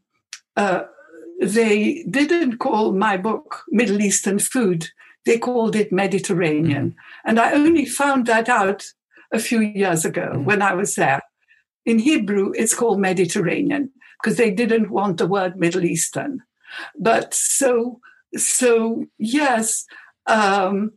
uh, 0.56 0.84
they 1.41 2.04
didn't 2.10 2.58
call 2.58 2.93
my 2.93 3.17
book 3.17 3.63
Middle 3.69 4.01
Eastern 4.01 4.39
food; 4.39 4.89
they 5.25 5.38
called 5.38 5.75
it 5.75 5.91
Mediterranean, 5.91 6.91
mm-hmm. 6.91 7.30
and 7.30 7.39
I 7.39 7.54
only 7.54 7.86
found 7.86 8.25
that 8.27 8.49
out 8.49 8.86
a 9.32 9.39
few 9.39 9.62
years 9.62 10.06
ago 10.06 10.32
mm-hmm. 10.34 10.45
when 10.45 10.62
I 10.62 10.73
was 10.73 10.95
there. 10.95 11.21
In 11.86 11.99
Hebrew, 11.99 12.51
it's 12.56 12.75
called 12.75 12.99
Mediterranean 12.99 13.91
because 14.21 14.38
they 14.38 14.51
didn't 14.51 14.91
want 14.91 15.17
the 15.17 15.27
word 15.27 15.58
Middle 15.58 15.84
Eastern. 15.84 16.43
But 16.97 17.34
so 17.34 17.99
so 18.36 19.06
yes. 19.17 19.86
Um, 20.27 20.93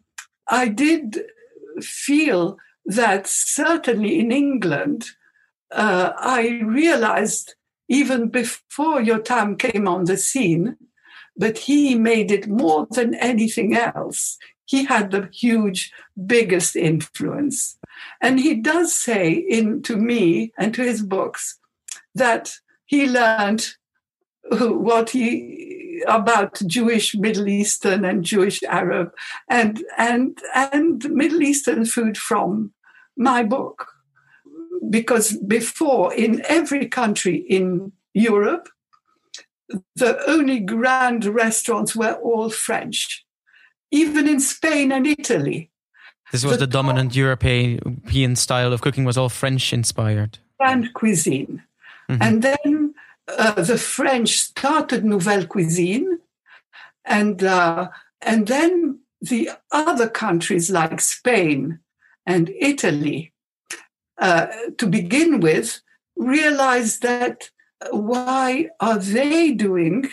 I 0.49 0.69
did 0.69 1.23
feel 1.81 2.59
that 2.87 3.27
certainly 3.27 4.21
in 4.21 4.31
England, 4.31 5.07
uh, 5.75 6.13
I 6.17 6.61
realized 6.65 7.55
even 7.89 8.29
before 8.29 9.01
Yotam 9.01 9.59
came 9.59 9.87
on 9.87 10.05
the 10.05 10.17
scene, 10.17 10.77
but 11.37 11.59
he 11.59 11.95
made 11.97 12.31
it 12.31 12.49
more 12.49 12.87
than 12.91 13.15
anything 13.15 13.77
else. 13.77 14.39
He 14.65 14.85
had 14.85 15.11
the 15.11 15.29
huge, 15.33 15.93
biggest 16.27 16.77
influence. 16.77 17.77
And 18.23 18.41
he 18.41 18.55
does 18.55 18.95
say 18.99 19.33
in 19.33 19.83
to 19.83 19.97
me 19.97 20.53
and 20.59 20.73
to 20.75 20.83
his 20.83 21.03
books 21.03 21.59
that 22.15 22.55
he 22.87 23.07
learned 23.07 23.75
what 24.51 25.11
he 25.11 26.03
about 26.09 26.61
Jewish 26.67 27.15
Middle 27.15 27.49
Eastern 27.49 28.05
and 28.05 28.25
Jewish 28.25 28.63
Arab 28.65 29.13
and 29.49 29.83
and 29.97 30.39
and 30.55 31.09
Middle 31.11 31.43
Eastern 31.43 31.85
food 31.85 32.19
from 32.19 32.73
my 33.17 33.43
book. 33.43 33.94
Because 34.91 35.37
before 35.39 36.13
in 36.15 36.43
every 36.49 36.87
country 36.87 37.37
in 37.37 37.93
Europe, 38.13 38.69
the 39.97 40.19
only 40.29 40.61
grand 40.61 41.25
restaurants 41.25 41.97
were 41.97 42.15
all 42.15 42.51
French. 42.51 43.25
Even 43.91 44.29
in 44.29 44.41
Spain 44.41 44.93
and 44.93 45.07
Italy. 45.07 45.71
This 46.33 46.45
was 46.45 46.55
the, 46.55 46.67
the 46.67 46.73
dominant 46.73 47.15
European 47.15 48.37
style 48.37 48.73
of 48.73 48.81
cooking 48.81 49.05
was 49.05 49.17
all 49.17 49.29
French 49.29 49.73
inspired. 49.73 50.39
Grand 50.59 50.93
cuisine. 50.95 51.63
Mm-hmm. 52.11 52.23
And 52.23 52.43
then 52.43 52.95
uh, 53.29 53.53
the 53.63 53.79
French 53.79 54.39
started 54.39 55.05
Nouvelle 55.05 55.47
Cuisine, 55.47 56.19
and 57.05 57.43
uh, 57.43 57.89
and 58.21 58.47
then 58.47 59.01
the 59.21 59.51
other 59.71 60.09
countries 60.09 60.71
like 60.71 61.01
Spain 61.01 61.79
and 62.27 62.51
Italy, 62.59 63.33
uh, 64.19 64.47
to 64.79 64.87
begin 64.87 65.41
with, 65.41 65.81
realize 66.17 67.01
that 67.01 67.51
why 67.91 68.69
are 68.81 68.99
they 68.99 69.53
doing 69.53 70.11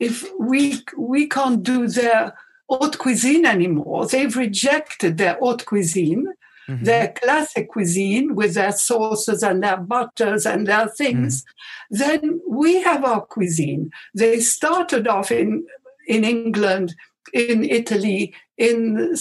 if 0.00 0.28
we 0.38 0.82
we 0.96 1.28
can't 1.28 1.62
do 1.62 1.86
their 1.86 2.34
haute 2.68 2.98
cuisine 2.98 3.46
anymore. 3.46 4.06
They've 4.06 4.36
rejected 4.36 5.18
their 5.18 5.34
haute 5.34 5.64
cuisine, 5.66 6.26
mm-hmm. 6.68 6.84
their 6.84 7.12
classic 7.12 7.68
cuisine 7.70 8.34
with 8.34 8.54
their 8.54 8.72
sauces 8.72 9.42
and 9.42 9.62
their 9.62 9.76
butters 9.76 10.46
and 10.46 10.66
their 10.66 10.88
things. 10.88 11.42
Mm-hmm. 11.42 11.96
Then 11.96 12.40
we 12.48 12.82
have 12.82 13.04
our 13.04 13.22
cuisine. 13.22 13.90
They 14.14 14.40
started 14.40 15.06
off 15.06 15.30
in 15.30 15.66
in 16.06 16.24
England, 16.24 16.94
in 17.32 17.64
Italy, 17.64 18.34
in 18.58 19.16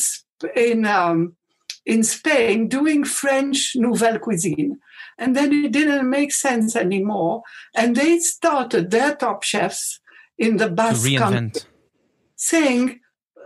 in 0.56 0.86
um, 0.86 1.36
in 1.86 2.04
Spain 2.04 2.68
doing 2.68 3.04
French 3.04 3.74
nouvelle 3.76 4.20
cuisine. 4.20 4.80
And 5.18 5.36
then 5.36 5.54
it 5.54 5.72
didn't 5.72 6.10
make 6.10 6.32
sense 6.32 6.76
anymore. 6.76 7.44
And 7.76 7.96
they 7.96 8.20
started 8.20 8.92
their 8.92 9.16
top 9.16 9.44
chefs 9.44 10.00
in 10.38 10.58
the 10.58 10.70
Basque 10.70 11.16
country 11.18 11.62
saying, 12.36 13.00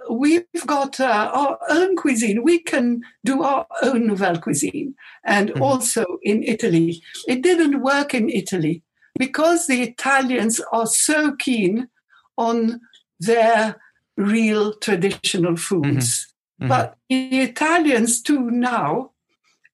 we've 0.10 0.45
got 0.65 1.00
uh, 1.00 1.30
our 1.34 1.60
own 1.69 1.95
cuisine. 1.95 2.43
We 2.43 2.60
can 2.60 3.02
do 3.26 3.43
our 3.43 3.67
own 3.82 4.08
nouvelle 4.08 4.39
cuisine. 4.39 4.95
And 5.23 5.50
mm-hmm. 5.50 5.62
also 5.62 6.06
in 6.23 6.43
Italy. 6.43 7.02
It 7.28 7.41
didn't 7.41 7.82
work 7.82 8.13
in 8.13 8.30
Italy 8.30 8.84
because 9.19 9.67
the 9.67 9.82
Italians 9.82 10.62
are 10.71 10.88
so 10.88 11.36
keen 11.36 11.89
on 12.38 12.80
their 13.19 13.82
real 14.15 14.73
traditional 14.76 15.56
foods. 15.56 16.34
Mm-hmm. 16.61 16.63
Mm-hmm. 16.63 16.67
But 16.69 16.97
the 17.09 17.39
Italians 17.41 18.21
too 18.21 18.49
now, 18.51 19.11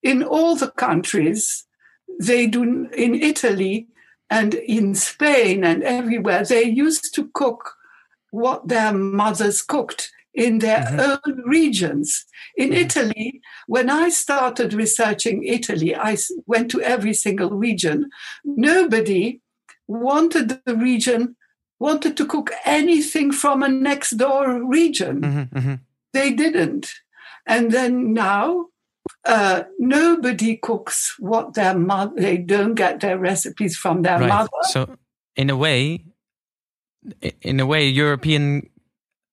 in 0.02 0.22
all 0.22 0.54
the 0.56 0.70
countries, 0.70 1.64
they 2.20 2.46
do 2.46 2.88
in 2.96 3.14
Italy 3.14 3.88
and 4.30 4.54
in 4.54 4.94
Spain 4.94 5.64
and 5.64 5.82
everywhere, 5.82 6.44
they 6.44 6.64
used 6.64 7.14
to 7.14 7.30
cook 7.34 7.74
what 8.30 8.68
their 8.68 8.92
mothers 8.92 9.62
cooked 9.62 10.10
in 10.34 10.58
their 10.58 10.80
mm-hmm. 10.80 11.00
own 11.00 11.42
regions. 11.46 12.26
In 12.56 12.70
mm-hmm. 12.70 12.80
Italy, 12.80 13.40
when 13.66 13.88
I 13.88 14.08
started 14.08 14.74
researching 14.74 15.44
Italy, 15.44 15.94
I 15.94 16.16
went 16.46 16.70
to 16.72 16.82
every 16.82 17.14
single 17.14 17.50
region. 17.50 18.10
Nobody 18.44 19.40
wanted 19.86 20.60
the 20.64 20.76
region, 20.76 21.36
wanted 21.78 22.16
to 22.16 22.26
cook 22.26 22.50
anything 22.64 23.30
from 23.32 23.62
a 23.62 23.68
next 23.68 24.10
door 24.12 24.62
region. 24.64 25.20
Mm-hmm. 25.20 25.74
They 26.14 26.30
didn't. 26.32 26.90
And 27.46 27.70
then 27.70 28.14
now 28.14 28.68
uh, 29.24 29.64
nobody 29.78 30.56
cooks 30.56 31.16
what 31.18 31.54
their 31.54 31.76
mother, 31.76 32.14
they 32.16 32.38
don't 32.38 32.74
get 32.74 33.00
their 33.00 33.18
recipes 33.18 33.76
from 33.76 34.02
their 34.02 34.18
right. 34.18 34.28
mother. 34.28 34.48
So, 34.62 34.96
in 35.36 35.50
a 35.50 35.56
way, 35.56 36.04
in 37.42 37.60
a 37.60 37.66
way, 37.66 37.86
European 37.86 38.70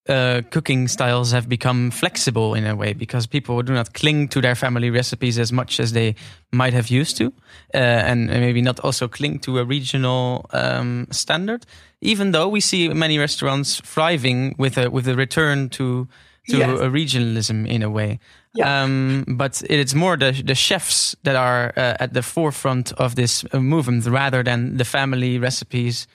uh, 0.10 0.42
cooking 0.50 0.88
styles 0.88 1.32
have 1.32 1.48
become 1.48 1.92
flexible 1.92 2.54
in 2.56 2.66
a 2.66 2.76
way 2.76 2.92
because 2.94 3.28
people 3.28 3.62
do 3.62 3.74
not 3.74 3.94
cling 3.94 4.28
to 4.30 4.42
their 4.42 4.56
family 4.56 4.90
recipes 4.90 5.38
as 5.38 5.52
much 5.52 5.80
as 5.80 5.94
they 5.94 6.16
might 6.52 6.74
have 6.74 6.90
used 6.90 7.18
to, 7.18 7.28
uh, 7.74 7.78
and 7.78 8.28
maybe 8.28 8.62
not 8.62 8.80
also 8.80 9.08
cling 9.08 9.40
to 9.40 9.60
a 9.60 9.64
regional 9.64 10.46
um, 10.52 11.08
standard. 11.12 11.66
Even 12.02 12.32
though 12.32 12.48
we 12.48 12.60
see 12.60 12.90
many 12.90 13.20
restaurants 13.20 13.80
thriving 13.82 14.56
with 14.58 14.78
a 14.78 14.90
with 14.90 15.08
a 15.08 15.16
return 15.16 15.70
to 15.70 16.08
to 16.50 16.58
yes. 16.58 16.80
a 16.80 16.90
regionalism 16.90 17.68
in 17.68 17.84
a 17.84 17.90
way. 17.90 18.20
Yeah. 18.54 18.84
Um, 18.84 19.26
but 19.28 19.62
it's 19.70 19.94
more 19.94 20.18
the 20.18 20.32
the 20.46 20.56
chefs 20.56 21.16
that 21.24 21.36
are 21.36 21.72
uh, 21.78 21.96
at 22.00 22.14
the 22.14 22.22
forefront 22.22 22.92
of 22.94 23.16
this 23.16 23.46
uh, 23.52 23.60
movement 23.60 24.06
rather 24.06 24.44
than 24.44 24.78
the 24.78 24.86
family 24.86 25.40
recipes 25.40 26.08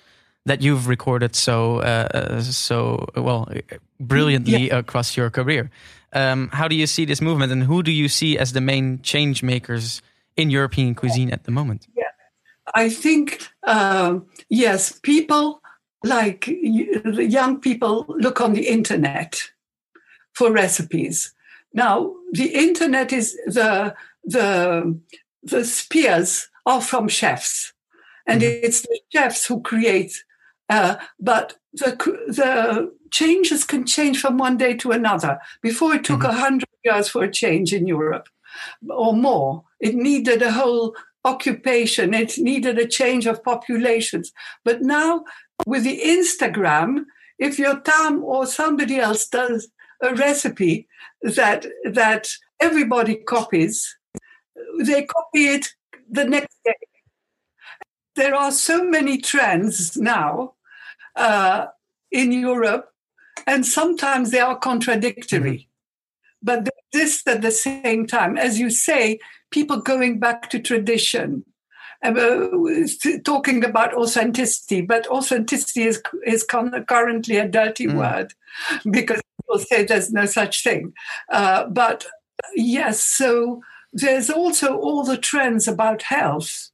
that 0.45 0.63
you've 0.63 0.87
recorded 0.87 1.35
so 1.35 1.81
uh, 1.81 2.09
uh 2.15 2.41
so 2.41 3.07
well 3.17 3.49
brilliantly 3.99 4.69
yeah. 4.69 4.79
across 4.79 5.17
your 5.17 5.31
career. 5.31 5.71
Um, 6.13 6.49
how 6.53 6.69
do 6.69 6.75
you 6.75 6.87
see 6.87 7.05
this 7.05 7.21
movement, 7.21 7.53
and 7.53 7.63
who 7.63 7.83
do 7.83 7.91
you 7.91 8.09
see 8.09 8.39
as 8.39 8.53
the 8.53 8.61
main 8.61 9.01
change 9.03 9.43
makers 9.43 10.03
in 10.37 10.51
European 10.51 10.95
cuisine 10.95 11.31
at 11.33 11.45
the 11.45 11.51
moment? 11.51 11.87
Yeah, 11.97 12.13
I 12.75 12.91
think 12.91 13.49
um, 13.67 14.27
yes, 14.49 14.93
people 15.03 15.61
like 16.05 16.49
young 16.49 17.61
people 17.61 18.05
look 18.09 18.41
on 18.41 18.53
the 18.53 18.67
internet 18.69 19.51
for 20.37 20.53
recipes. 20.53 21.33
Now, 21.73 22.15
the 22.33 22.49
internet 22.55 23.13
is 23.13 23.35
the 23.47 23.95
the 24.25 24.99
the 25.43 25.65
spears 25.65 26.49
are 26.67 26.81
from 26.81 27.09
chefs, 27.09 27.73
and 28.27 28.43
mm-hmm. 28.43 28.65
it's 28.67 28.83
the 28.83 29.01
chefs 29.13 29.47
who 29.47 29.61
create. 29.63 30.25
Uh, 30.69 30.97
but 31.19 31.57
the 31.73 31.91
the 32.29 32.93
changes 33.11 33.65
can 33.65 33.87
change 33.87 34.21
from 34.21 34.37
one 34.37 34.57
day 34.57 34.75
to 34.75 34.91
another. 34.91 35.39
Before 35.63 35.95
it 35.95 36.05
took 36.05 36.25
a 36.25 36.29
mm-hmm. 36.29 36.39
hundred 36.39 36.69
years 36.85 37.09
for 37.09 37.25
a 37.25 37.31
change 37.31 37.73
in 37.73 37.87
Europe, 37.87 38.29
or 38.89 39.15
more. 39.15 39.65
It 39.81 39.95
needed 39.95 40.43
a 40.43 40.53
whole 40.53 40.95
occupation. 41.25 42.15
It 42.15 42.39
needed 42.39 42.79
a 42.79 42.87
change 42.87 43.27
of 43.27 43.43
populations. 43.43 44.33
But 44.65 44.83
now, 44.83 45.25
with 45.67 45.85
the 45.85 46.01
Instagram, 46.01 47.05
if 47.39 47.59
Yotam 47.59 48.23
or 48.23 48.47
somebody 48.47 48.99
else 48.99 49.29
does 49.29 49.69
a 50.03 50.15
recipe 50.15 50.89
that 51.23 51.67
that 51.85 52.29
everybody 52.61 53.17
copies, 53.17 53.97
they 54.81 55.05
copy 55.05 55.47
it 55.47 55.69
the 56.11 56.25
next 56.25 56.57
day. 56.65 56.75
There 58.15 58.35
are 58.35 58.53
so 58.53 58.85
many 58.85 59.19
trends 59.19 59.97
now 59.97 60.55
uh, 61.15 61.67
in 62.11 62.33
Europe, 62.33 62.91
and 63.47 63.67
sometimes 63.67 64.31
they 64.31 64.41
are 64.41 64.59
contradictory, 64.59 65.59
mm-hmm. 65.59 66.43
but 66.43 66.65
they 66.65 66.71
exist 66.93 67.29
at 67.29 67.43
the 67.43 67.51
same 67.51 68.07
time. 68.07 68.39
As 68.39 68.59
you 68.59 68.71
say, 68.71 69.19
people 69.51 69.79
going 69.79 70.19
back 70.19 70.49
to 70.51 70.59
tradition. 70.59 71.45
Uh, 72.03 72.49
talking 73.25 73.65
about 73.65 73.95
authenticity, 73.95 74.81
but 74.81 75.07
authenticity 75.09 75.85
is 75.85 76.03
is 76.27 76.45
currently 76.45 77.37
a 77.37 77.49
dirty 77.49 77.87
mm. 77.87 77.97
word 77.97 78.35
because 78.91 79.21
people 79.41 79.59
say 79.59 79.85
there's 79.85 80.13
no 80.13 80.27
such 80.27 80.63
thing. 80.63 80.93
Uh, 81.33 81.67
but 81.67 82.07
yes, 82.55 83.03
so 83.03 83.63
there's 83.93 84.29
also 84.29 84.77
all 84.77 85.05
the 85.05 85.17
trends 85.17 85.67
about 85.67 86.03
health 86.03 86.71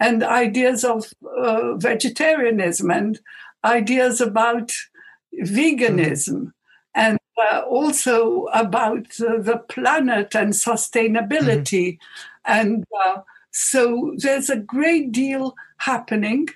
and 0.00 0.22
ideas 0.24 0.84
of 0.84 1.12
uh, 1.38 1.76
vegetarianism 1.76 2.90
and 2.90 3.20
ideas 3.64 4.20
about 4.20 4.72
veganism 5.42 6.34
mm. 6.34 6.52
and 6.94 7.18
uh, 7.38 7.60
also 7.60 8.46
about 8.46 9.08
the 9.18 9.62
planet 9.68 10.34
and 10.34 10.52
sustainability. 10.52 11.92
Mm. 11.92 11.98
And 12.48 12.84
uh, 13.04 13.20
so 13.56 14.12
there's 14.18 14.50
a 14.50 14.58
great 14.58 15.12
deal 15.12 15.56
happening. 15.78 16.48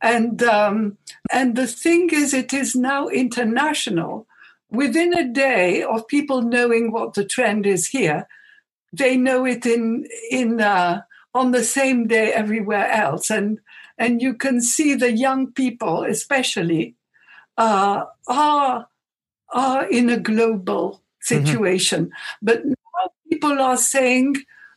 And 0.00 0.40
um, 0.42 0.98
and 1.32 1.56
the 1.56 1.66
thing 1.66 2.10
is, 2.12 2.32
it 2.32 2.52
is 2.52 2.76
now 2.76 3.08
international 3.08 4.28
within 4.70 5.14
a 5.14 5.26
day 5.26 5.82
of 5.82 6.06
people 6.06 6.42
knowing 6.42 6.92
what 6.92 7.14
the 7.14 7.24
trend 7.24 7.66
is 7.66 7.88
here, 7.88 8.28
they 8.92 9.16
know 9.16 9.44
it 9.44 9.66
in 9.66 10.06
in 10.30 10.60
uh, 10.60 11.02
on 11.34 11.50
the 11.50 11.64
same 11.64 12.06
day 12.06 12.32
everywhere 12.32 12.88
else, 12.88 13.30
and 13.30 13.58
and 13.98 14.22
you 14.22 14.34
can 14.34 14.60
see 14.60 14.94
the 14.94 15.10
young 15.10 15.50
people, 15.52 16.04
especially, 16.04 16.94
uh, 17.58 18.04
are 18.28 18.88
are 19.52 19.86
in 19.86 20.08
a 20.08 20.20
global 20.20 20.92
mm-hmm. 20.92 21.34
situation. 21.34 22.06
Mm-hmm. 22.06 22.46
But 22.46 22.64
now 22.64 23.10
people 23.28 23.60
are 23.60 23.76
saying 23.76 24.36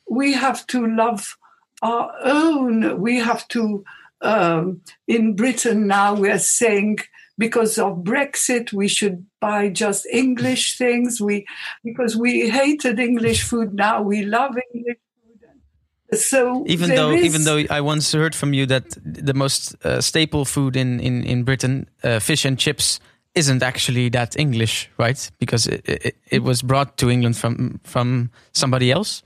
we 0.10 0.34
have 0.34 0.66
to 0.68 0.88
love 0.88 1.38
our 1.82 2.14
own. 2.24 3.00
We 3.00 3.18
have 3.18 3.48
to. 3.50 3.84
Um, 4.20 4.82
in 5.08 5.36
Britain 5.36 5.86
now, 5.86 6.16
we're 6.16 6.40
saying 6.40 6.98
because 7.38 7.78
of 7.78 7.98
Brexit, 7.98 8.74
we 8.74 8.88
should 8.88 9.26
buy 9.40 9.70
just 9.70 10.08
English 10.12 10.78
things. 10.78 11.22
We 11.22 11.46
because 11.84 12.18
we 12.18 12.50
hated 12.50 13.00
English 13.00 13.44
food. 13.44 13.74
Now 13.74 14.02
we 14.02 14.24
love 14.24 14.56
English 14.74 14.98
food. 14.98 16.20
So 16.20 16.64
even 16.68 16.90
though 16.90 17.12
is... 17.12 17.24
even 17.24 17.44
though 17.44 17.64
I 17.70 17.82
once 17.82 18.12
heard 18.12 18.34
from 18.34 18.54
you 18.54 18.66
that 18.66 18.98
the 19.06 19.34
most 19.34 19.76
uh, 19.86 20.02
staple 20.02 20.46
food 20.46 20.76
in 20.76 21.00
in 21.00 21.24
in 21.24 21.44
Britain, 21.44 21.88
uh, 22.04 22.20
fish 22.20 22.46
and 22.46 22.58
chips, 22.58 23.00
isn't 23.36 23.62
actually 23.62 24.10
that 24.10 24.36
English, 24.40 24.90
right? 24.98 25.32
Because 25.38 25.68
it, 25.68 25.88
it, 25.88 26.16
it 26.30 26.44
was 26.44 26.64
brought 26.64 26.98
to 26.98 27.10
England 27.10 27.38
from 27.38 27.80
from 27.84 28.32
somebody 28.52 28.92
else. 28.92 29.22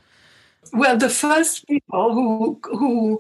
Well, 0.74 0.98
the 0.98 1.10
first 1.10 1.68
people 1.68 2.14
who 2.14 2.60
who 2.64 3.20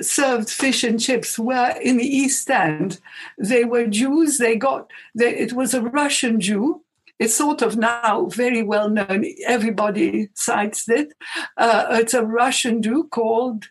served 0.00 0.48
fish 0.48 0.82
and 0.82 1.00
chips 1.00 1.38
were 1.38 1.74
in 1.82 1.98
the 1.98 2.06
East 2.06 2.50
End. 2.50 3.00
They 3.38 3.64
were 3.64 3.86
Jews. 3.86 4.38
They 4.38 4.56
got 4.56 4.90
they, 5.14 5.36
it 5.36 5.52
was 5.52 5.74
a 5.74 5.82
Russian 5.82 6.40
Jew. 6.40 6.82
It's 7.18 7.34
sort 7.34 7.62
of 7.62 7.76
now 7.76 8.26
very 8.26 8.62
well 8.62 8.88
known. 8.90 9.24
Everybody 9.46 10.28
cites 10.34 10.88
it. 10.88 11.14
Uh, 11.56 11.86
it's 11.90 12.14
a 12.14 12.24
Russian 12.24 12.82
Jew 12.82 13.04
called 13.04 13.68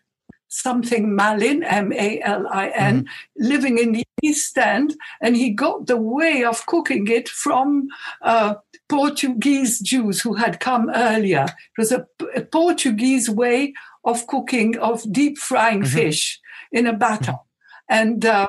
something 0.62 1.14
Malin, 1.14 1.62
M 1.62 1.92
A 1.92 2.20
L 2.20 2.46
I 2.50 2.68
N, 2.68 3.02
mm-hmm. 3.02 3.48
living 3.48 3.78
in 3.78 3.92
the 3.92 4.04
East 4.22 4.56
End, 4.58 4.96
and 5.20 5.36
he 5.36 5.50
got 5.50 5.86
the 5.86 5.96
way 5.96 6.44
of 6.44 6.66
cooking 6.66 7.08
it 7.08 7.28
from 7.28 7.88
uh, 8.22 8.54
Portuguese 8.88 9.80
Jews 9.80 10.22
who 10.22 10.34
had 10.34 10.60
come 10.60 10.90
earlier. 10.94 11.44
It 11.44 11.78
was 11.78 11.92
a, 11.92 12.06
a 12.34 12.42
Portuguese 12.42 13.28
way 13.28 13.74
of 14.04 14.26
cooking, 14.26 14.78
of 14.78 15.10
deep 15.12 15.38
frying 15.38 15.82
mm-hmm. 15.82 15.96
fish 15.96 16.40
in 16.72 16.86
a 16.86 16.92
batter. 16.92 17.32
Mm-hmm. 17.32 17.94
And 18.00 18.24
uh, 18.24 18.48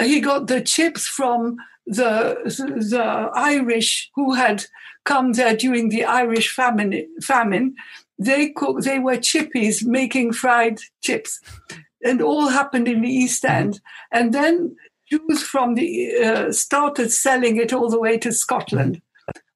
he 0.00 0.20
got 0.20 0.46
the 0.46 0.60
chips 0.60 1.06
from 1.06 1.56
the, 1.86 2.36
the 2.44 3.30
Irish 3.34 4.10
who 4.14 4.34
had 4.34 4.66
come 5.04 5.34
there 5.34 5.56
during 5.56 5.88
the 5.90 6.04
Irish 6.04 6.54
famine. 6.54 7.06
famine 7.22 7.74
they 8.18 8.50
cook, 8.50 8.80
they 8.80 8.98
were 8.98 9.16
chippies 9.16 9.84
making 9.84 10.32
fried 10.32 10.78
chips, 11.02 11.40
and 12.04 12.22
all 12.22 12.48
happened 12.48 12.88
in 12.88 13.02
the 13.02 13.08
East 13.08 13.42
mm-hmm. 13.42 13.56
End. 13.56 13.80
And 14.12 14.32
then 14.32 14.76
Jews 15.10 15.42
from 15.42 15.74
the 15.74 16.16
uh, 16.16 16.52
started 16.52 17.10
selling 17.12 17.56
it 17.56 17.72
all 17.72 17.90
the 17.90 18.00
way 18.00 18.18
to 18.18 18.32
Scotland. 18.32 19.00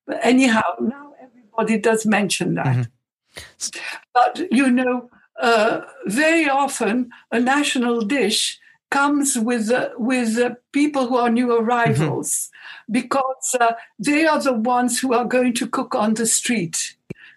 But 0.06 0.20
anyhow, 0.22 0.62
now 0.80 1.12
everybody 1.22 1.78
does 1.78 2.06
mention 2.06 2.54
that. 2.54 2.66
Mm-hmm. 2.66 3.80
But 4.12 4.52
you 4.52 4.70
know, 4.70 5.10
uh, 5.40 5.82
very 6.06 6.48
often 6.48 7.10
a 7.30 7.40
national 7.40 8.02
dish 8.02 8.58
comes 8.90 9.38
with 9.38 9.70
uh, 9.70 9.90
with 9.96 10.36
uh, 10.36 10.54
people 10.72 11.06
who 11.06 11.16
are 11.16 11.30
new 11.30 11.52
arrivals 11.52 12.30
mm-hmm. 12.30 12.92
because 12.92 13.56
uh, 13.60 13.72
they 13.98 14.26
are 14.26 14.40
the 14.40 14.52
ones 14.52 15.00
who 15.00 15.14
are 15.14 15.24
going 15.24 15.54
to 15.54 15.66
cook 15.66 15.94
on 15.94 16.14
the 16.14 16.26
street 16.26 16.96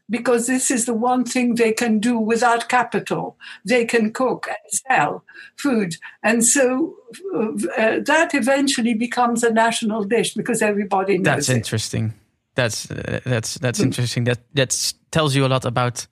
because 0.09 0.47
this 0.47 0.69
is 0.69 0.85
the 0.85 0.93
one 0.93 1.23
thing 1.23 1.55
they 1.55 1.71
can 1.71 1.99
do 1.99 2.17
without 2.17 2.69
capital. 2.69 3.37
They 3.65 3.85
can 3.85 4.11
cook 4.11 4.47
and 4.47 4.81
sell 4.87 5.23
food. 5.57 5.95
And 6.21 6.45
so 6.45 6.95
uh, 7.35 7.99
that 8.05 8.31
eventually 8.33 8.93
becomes 8.93 9.43
a 9.43 9.51
national 9.51 10.03
dish 10.03 10.33
because 10.33 10.61
everybody 10.61 11.17
knows 11.17 11.47
That's 11.47 11.49
interesting. 11.49 12.13
That's 12.55 12.91
uh, 12.91 13.19
that's 13.25 13.55
that's 13.55 13.79
mm. 13.79 13.85
interesting. 13.85 14.25
That 14.25 14.39
that 14.53 14.93
tells 15.11 15.35
you 15.35 15.45
a 15.45 15.49
lot 15.49 15.65
about 15.65 16.07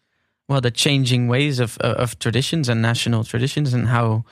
well 0.47 0.61
the 0.61 0.71
changing 0.71 1.27
ways 1.27 1.59
of 1.59 1.77
uh, 1.83 1.93
of 1.97 2.17
traditions 2.17 2.69
and 2.69 2.81
national 2.81 3.23
traditions 3.23 3.73
and 3.73 3.87
how 3.87 4.25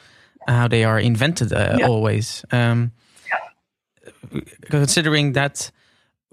how 0.48 0.68
they 0.68 0.84
are 0.84 1.00
invented 1.00 1.54
uh, 1.54 1.76
yeah. 1.78 1.88
always. 1.88 2.44
Um, 2.52 2.92
yeah. 3.28 4.42
Considering 4.70 5.34
that, 5.34 5.72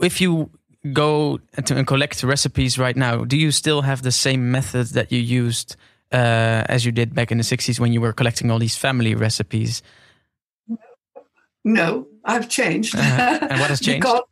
if 0.00 0.20
you 0.20 0.50
go 0.92 1.40
to 1.64 1.77
and 1.77 1.87
collect 1.87 2.22
recipes 2.22 2.79
right 2.79 2.96
now, 2.96 3.25
do 3.25 3.37
you 3.37 3.51
still 3.51 3.83
have 3.83 4.03
the 4.03 4.12
same 4.12 4.51
method 4.51 4.88
that 4.88 5.12
you 5.12 5.18
used 5.18 5.77
uh, 6.12 6.64
as 6.68 6.85
you 6.85 6.92
did 6.92 7.14
back 7.14 7.33
in 7.33 7.38
the 7.38 7.44
60s 7.44 7.81
when 7.81 7.92
you 7.92 8.01
were 8.01 8.12
collecting 8.12 8.51
all 8.51 8.59
these 8.59 8.77
family 8.77 9.14
recipes? 9.14 9.83
No, 11.64 12.07
I've 12.25 12.49
changed. 12.49 12.94
Uh, 12.94 13.01
and 13.01 13.61
what 13.61 13.70
has 13.70 13.81
changed? 13.83 14.03
because, 14.03 14.22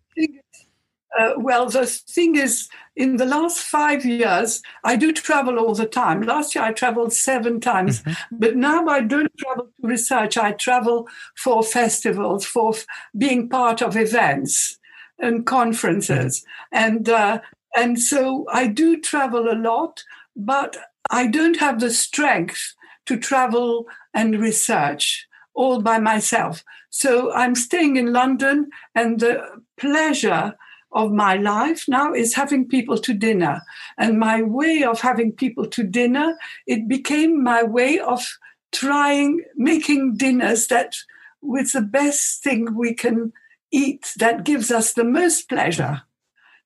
uh, 1.19 1.35
well, 1.37 1.69
the 1.69 1.87
thing 1.87 2.37
is, 2.37 2.69
in 2.97 3.17
the 3.17 3.25
last 3.25 3.61
five 3.61 4.05
years, 4.05 4.63
I 4.85 4.97
do 4.97 5.13
travel 5.13 5.59
all 5.59 5.75
the 5.75 5.87
time. 5.87 6.23
Last 6.23 6.55
year, 6.55 6.65
I 6.65 6.73
traveled 6.73 7.13
seven 7.13 7.61
times, 7.61 8.03
mm-hmm. 8.03 8.37
but 8.39 8.57
now 8.57 8.87
I 8.87 9.01
don't 9.01 9.37
travel 9.37 9.65
to 9.65 9.89
research. 9.89 10.37
I 10.37 10.53
travel 10.53 11.09
for 11.37 11.63
festivals, 11.63 12.45
for 12.45 12.75
being 13.17 13.49
part 13.49 13.83
of 13.83 13.97
events 13.97 14.79
and 15.19 15.47
conferences. 15.47 16.45
And, 16.73 17.09
uh, 17.09 17.41
and 17.77 18.01
so 18.01 18.47
I 18.53 18.67
do 18.67 19.01
travel 19.01 19.51
a 19.51 19.55
lot, 19.57 20.03
but 20.37 20.77
I 21.11 21.27
don't 21.27 21.59
have 21.59 21.81
the 21.81 21.91
strength 21.91 22.75
to 23.07 23.19
travel 23.19 23.87
and 24.13 24.41
research 24.41 25.27
all 25.55 25.81
by 25.81 25.99
myself. 25.99 26.65
So 26.91 27.33
I'm 27.33 27.55
staying 27.55 27.97
in 27.97 28.13
London, 28.13 28.71
and 28.95 29.21
the 29.21 29.63
pleasure 29.77 30.55
of 30.93 31.11
my 31.11 31.35
life 31.35 31.87
now 31.89 32.13
is 32.15 32.35
having 32.35 32.69
people 32.69 32.99
to 32.99 33.13
dinner. 33.13 33.61
And 33.99 34.19
my 34.19 34.43
way 34.43 34.85
of 34.85 35.01
having 35.01 35.33
people 35.33 35.67
to 35.67 35.83
dinner, 35.83 36.37
it 36.67 36.89
became 36.89 37.43
my 37.43 37.63
way 37.65 37.99
of 37.99 38.25
trying 38.73 39.43
making 39.57 40.17
dinners 40.17 40.69
that 40.69 40.95
with 41.43 41.73
the 41.73 41.83
best 41.83 42.43
thing 42.43 42.77
we 42.77 42.95
can 42.95 43.33
eat 43.75 44.13
that 44.19 44.45
gives 44.45 44.71
us 44.71 44.93
the 44.93 45.05
most 45.05 45.49
pleasure. 45.49 46.03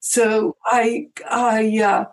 So 0.00 0.56
I 0.64 1.08
I 1.28 1.78
uh, 1.82 2.04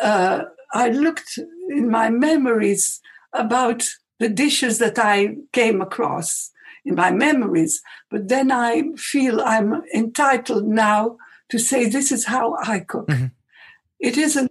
uh, 0.00 0.42
I 0.72 0.88
looked 0.90 1.38
in 1.68 1.90
my 1.90 2.10
memories 2.10 3.00
about 3.32 3.84
the 4.18 4.28
dishes 4.28 4.78
that 4.78 4.98
I 4.98 5.36
came 5.52 5.80
across 5.82 6.50
in 6.84 6.94
my 6.94 7.10
memories, 7.10 7.82
but 8.10 8.28
then 8.28 8.50
I 8.50 8.94
feel 8.96 9.40
I'm 9.40 9.82
entitled 9.94 10.66
now 10.66 11.16
to 11.50 11.58
say 11.58 11.86
this 11.86 12.10
is 12.12 12.26
how 12.26 12.56
I 12.62 12.80
cook. 12.80 13.08
Mm-hmm. 13.08 13.26
It 13.98 14.16
isn't 14.16 14.50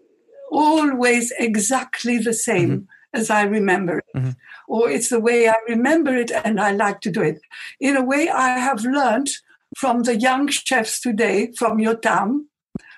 always 0.52 1.34
exactly 1.40 2.18
the 2.18 2.34
same 2.34 2.70
mm-hmm. 2.70 3.20
as 3.20 3.30
I 3.30 3.44
remember 3.44 4.00
it. 4.00 4.18
Mm-hmm. 4.18 4.32
Or 4.68 4.90
it's 4.90 5.10
the 5.10 5.20
way 5.20 5.48
I 5.48 5.56
remember 5.68 6.16
it 6.16 6.32
and 6.32 6.60
I 6.60 6.72
like 6.72 7.02
to 7.02 7.12
do 7.12 7.22
it. 7.22 7.40
In 7.80 7.96
a 7.96 8.04
way, 8.04 8.30
I 8.30 8.60
have 8.60 8.84
learned 8.84 9.30
from 9.76 10.04
the 10.04 10.18
young 10.18 10.48
chefs 10.48 11.00
today, 11.02 11.52
from 11.52 11.78
Yotam, 11.78 12.46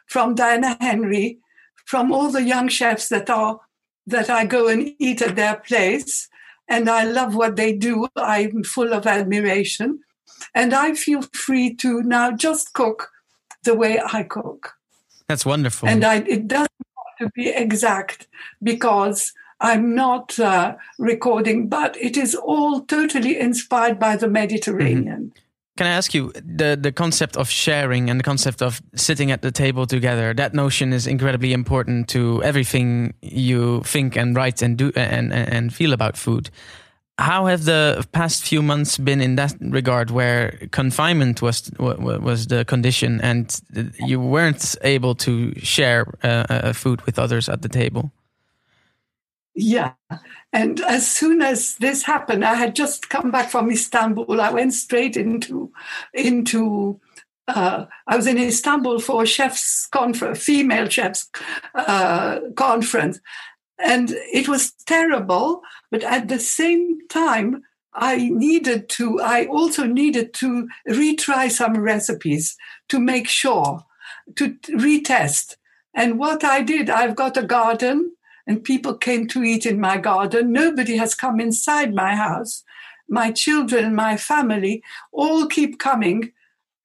from 0.06 0.36
Diana 0.36 0.78
Henry, 0.80 1.40
from 1.86 2.12
all 2.12 2.30
the 2.32 2.44
young 2.44 2.70
chefs 2.70 3.10
that 3.10 3.30
are 3.30 3.60
that 4.06 4.30
I 4.30 4.46
go 4.46 4.68
and 4.68 4.94
eat 5.00 5.22
at 5.22 5.36
their 5.36 5.58
place, 5.58 6.30
and 6.70 6.90
I 6.90 7.04
love 7.04 7.36
what 7.36 7.58
they 7.58 7.74
do. 7.74 8.08
I'm 8.16 8.64
full 8.64 8.94
of 8.94 9.06
admiration, 9.06 10.00
and 10.54 10.74
I 10.74 10.94
feel 10.94 11.24
free 11.34 11.76
to 11.76 12.02
now 12.04 12.32
just 12.32 12.74
cook 12.74 13.10
the 13.64 13.76
way 13.76 14.00
I 14.14 14.24
cook. 14.24 14.74
That's 15.28 15.46
wonderful. 15.46 15.90
And 15.90 16.06
I, 16.06 16.18
it 16.18 16.48
doesn't 16.48 16.72
have 17.20 17.28
to 17.28 17.32
be 17.36 17.50
exact 17.50 18.28
because 18.64 19.34
I'm 19.60 19.96
not 19.96 20.40
uh, 20.40 20.76
recording, 21.00 21.68
but 21.68 21.98
it 21.98 22.16
is 22.16 22.36
all 22.36 22.82
totally 22.82 23.38
inspired 23.38 24.00
by 24.00 24.16
the 24.16 24.30
Mediterranean. 24.30 25.34
Mm-hmm. 25.34 25.47
Can 25.78 25.86
I 25.86 25.92
ask 25.92 26.14
you 26.14 26.32
the 26.34 26.76
the 26.76 26.92
concept 26.92 27.38
of 27.38 27.50
sharing 27.50 28.10
and 28.10 28.20
the 28.20 28.24
concept 28.24 28.62
of 28.62 28.82
sitting 28.96 29.32
at 29.32 29.42
the 29.42 29.52
table 29.52 29.86
together? 29.86 30.34
That 30.34 30.54
notion 30.54 30.92
is 30.94 31.06
incredibly 31.06 31.54
important 31.54 32.10
to 32.10 32.44
everything 32.44 33.14
you 33.22 33.82
think 33.84 34.18
and 34.18 34.36
write 34.36 34.64
and 34.64 34.78
do 34.78 34.92
and 34.96 35.32
and 35.32 35.74
feel 35.74 35.94
about 35.94 36.18
food. 36.18 36.50
How 37.20 37.46
have 37.48 37.66
the 37.66 38.06
past 38.12 38.44
few 38.44 38.62
months 38.62 38.98
been 38.98 39.22
in 39.22 39.36
that 39.36 39.56
regard, 39.60 40.10
where 40.10 40.58
confinement 40.72 41.42
was 41.42 41.72
was 41.80 42.48
the 42.48 42.66
condition 42.66 43.22
and 43.22 43.62
you 44.00 44.20
weren't 44.20 44.76
able 44.82 45.16
to 45.16 45.54
share 45.60 46.06
uh, 46.24 46.46
uh 46.50 46.74
food 46.74 47.02
with 47.06 47.20
others 47.20 47.50
at 47.50 47.62
the 47.62 47.70
table? 47.70 48.12
Yeah. 49.58 49.94
And 50.54 50.80
as 50.82 51.10
soon 51.10 51.42
as 51.42 51.78
this 51.78 52.04
happened, 52.04 52.46
I 52.46 52.54
had 52.54 52.76
just 52.76 53.10
come 53.10 53.32
back 53.32 53.50
from 53.50 53.72
Istanbul. 53.72 54.40
I 54.40 54.52
went 54.52 54.74
straight 54.74 55.18
into 55.18 55.72
into 56.14 57.02
uh, 57.48 57.86
I 58.06 58.16
was 58.16 58.28
in 58.28 58.38
Istanbul 58.38 59.00
for 59.00 59.24
a 59.24 59.26
chefs 59.26 59.88
conference, 59.88 60.44
female 60.44 60.88
chefs 60.90 61.28
uh, 61.74 62.40
conference, 62.56 63.20
and 63.80 64.12
it 64.32 64.48
was 64.48 64.74
terrible. 64.86 65.64
But 65.90 66.04
at 66.04 66.28
the 66.28 66.40
same 66.40 67.00
time, 67.08 67.64
I 67.96 68.30
needed 68.30 68.90
to. 68.90 69.20
I 69.22 69.48
also 69.48 69.88
needed 69.88 70.36
to 70.36 70.68
retry 70.88 71.50
some 71.50 71.80
recipes 71.80 72.56
to 72.90 73.00
make 73.00 73.28
sure 73.28 73.80
to 74.36 74.54
retest. 74.70 75.56
And 75.96 76.20
what 76.20 76.44
I 76.44 76.62
did, 76.62 76.92
I've 76.92 77.16
got 77.16 77.38
a 77.38 77.44
garden 77.44 78.12
and 78.48 78.64
people 78.64 78.96
came 78.96 79.28
to 79.28 79.44
eat 79.44 79.66
in 79.66 79.80
my 79.80 79.98
garden. 79.98 80.52
Nobody 80.54 80.96
has 80.98 81.14
come 81.14 81.40
inside 81.40 81.94
my 81.94 82.16
house. 82.16 82.64
My 83.10 83.32
children, 83.32 83.94
my 83.94 84.18
family 84.18 84.82
all 85.12 85.46
keep 85.48 85.80
coming. 85.80 86.32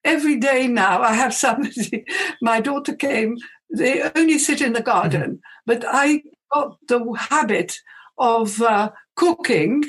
Every 0.03 0.37
day 0.37 0.67
now, 0.67 1.01
I 1.01 1.13
have 1.13 1.33
somebody. 1.45 2.05
my 2.41 2.59
daughter 2.59 2.93
came. 2.93 3.37
They 3.75 4.01
only 4.15 4.37
sit 4.37 4.61
in 4.61 4.73
the 4.73 4.81
garden, 4.81 5.21
mm-hmm. 5.21 5.37
but 5.65 5.83
I 5.87 6.23
got 6.53 6.77
the 6.87 7.11
habit 7.13 7.79
of 8.17 8.61
uh, 8.61 8.91
cooking 9.15 9.85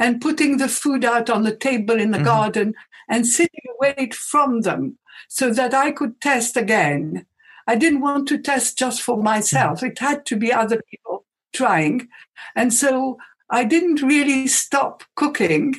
and 0.00 0.20
putting 0.20 0.56
the 0.56 0.68
food 0.68 1.04
out 1.04 1.30
on 1.30 1.44
the 1.44 1.54
table 1.54 2.00
in 2.00 2.10
the 2.10 2.18
mm-hmm. 2.18 2.26
garden 2.26 2.74
and 3.08 3.26
sitting 3.26 3.60
away 3.78 4.10
from 4.12 4.62
them 4.62 4.98
so 5.28 5.52
that 5.52 5.74
I 5.74 5.92
could 5.92 6.20
test 6.20 6.56
again. 6.56 7.26
I 7.66 7.76
didn't 7.76 8.00
want 8.00 8.28
to 8.28 8.38
test 8.38 8.78
just 8.78 9.02
for 9.02 9.22
myself. 9.22 9.82
It 9.82 9.98
had 9.98 10.24
to 10.26 10.36
be 10.36 10.52
other 10.52 10.82
people 10.90 11.24
trying. 11.52 12.08
And 12.54 12.72
so 12.72 13.18
I 13.50 13.64
didn't 13.64 14.02
really 14.02 14.46
stop 14.46 15.02
cooking 15.16 15.74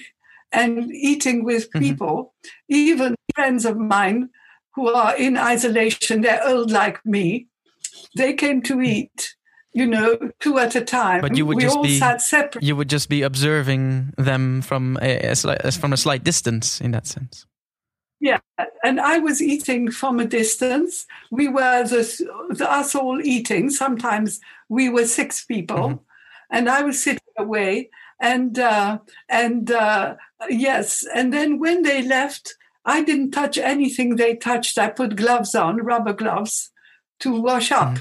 and 0.52 0.92
eating 0.92 1.44
with 1.44 1.70
mm-hmm. 1.70 1.80
people, 1.80 2.34
mm-hmm. 2.46 2.76
even 2.76 3.16
friends 3.36 3.66
of 3.66 3.78
mine 3.78 4.30
who 4.76 4.90
are 4.90 5.16
in 5.16 5.38
isolation, 5.38 6.22
they're 6.22 6.46
old 6.48 6.72
like 6.72 7.04
me. 7.06 7.48
They 8.16 8.34
came 8.34 8.62
to 8.64 8.82
eat 8.82 9.36
you 9.78 9.86
know, 9.86 10.18
two 10.40 10.58
at 10.58 10.76
a 10.76 10.82
time. 10.82 11.22
But 11.22 11.38
you 11.38 11.46
would 11.46 11.58
we 11.58 11.62
just 11.62 11.78
all 11.78 11.84
be 11.84 12.00
sat 12.00 12.20
separate. 12.20 12.64
you 12.64 12.76
would 12.76 12.90
just 12.90 13.10
be 13.10 13.22
observing 13.22 14.14
them 14.18 14.64
from 14.64 14.98
a, 15.04 15.20
a 15.20 15.72
from 15.72 15.94
a 15.94 15.98
slight 15.98 16.24
distance 16.24 16.82
in 16.82 16.92
that 16.92 17.06
sense. 17.06 17.46
Yeah, 18.20 18.40
and 18.84 19.00
I 19.00 19.20
was 19.20 19.42
eating 19.42 19.92
from 19.92 20.20
a 20.20 20.26
distance. 20.26 21.06
We 21.30 21.48
were 21.48 21.84
the, 21.84 22.02
the 22.50 22.72
us 22.72 22.96
all 22.96 23.22
eating. 23.22 23.70
Sometimes 23.70 24.40
we 24.70 24.90
were 24.90 25.06
six 25.06 25.46
people, 25.46 25.78
mm-hmm. 25.78 26.04
and 26.50 26.70
I 26.70 26.82
was 26.82 27.04
sitting 27.04 27.22
away. 27.38 27.90
And 28.20 28.58
uh, 28.58 28.98
and 29.30 29.70
uh, 29.70 30.16
yes, 30.50 31.06
and 31.14 31.32
then 31.32 31.60
when 31.60 31.84
they 31.84 32.02
left, 32.02 32.56
I 32.84 33.04
didn't 33.04 33.32
touch 33.32 33.60
anything 33.60 34.16
they 34.16 34.36
touched. 34.36 34.80
I 34.80 34.90
put 34.90 35.16
gloves 35.16 35.54
on, 35.54 35.78
rubber 35.78 36.14
gloves, 36.14 36.72
to 37.20 37.40
wash 37.40 37.72
up. 37.72 37.90
Mm-hmm. 37.90 38.00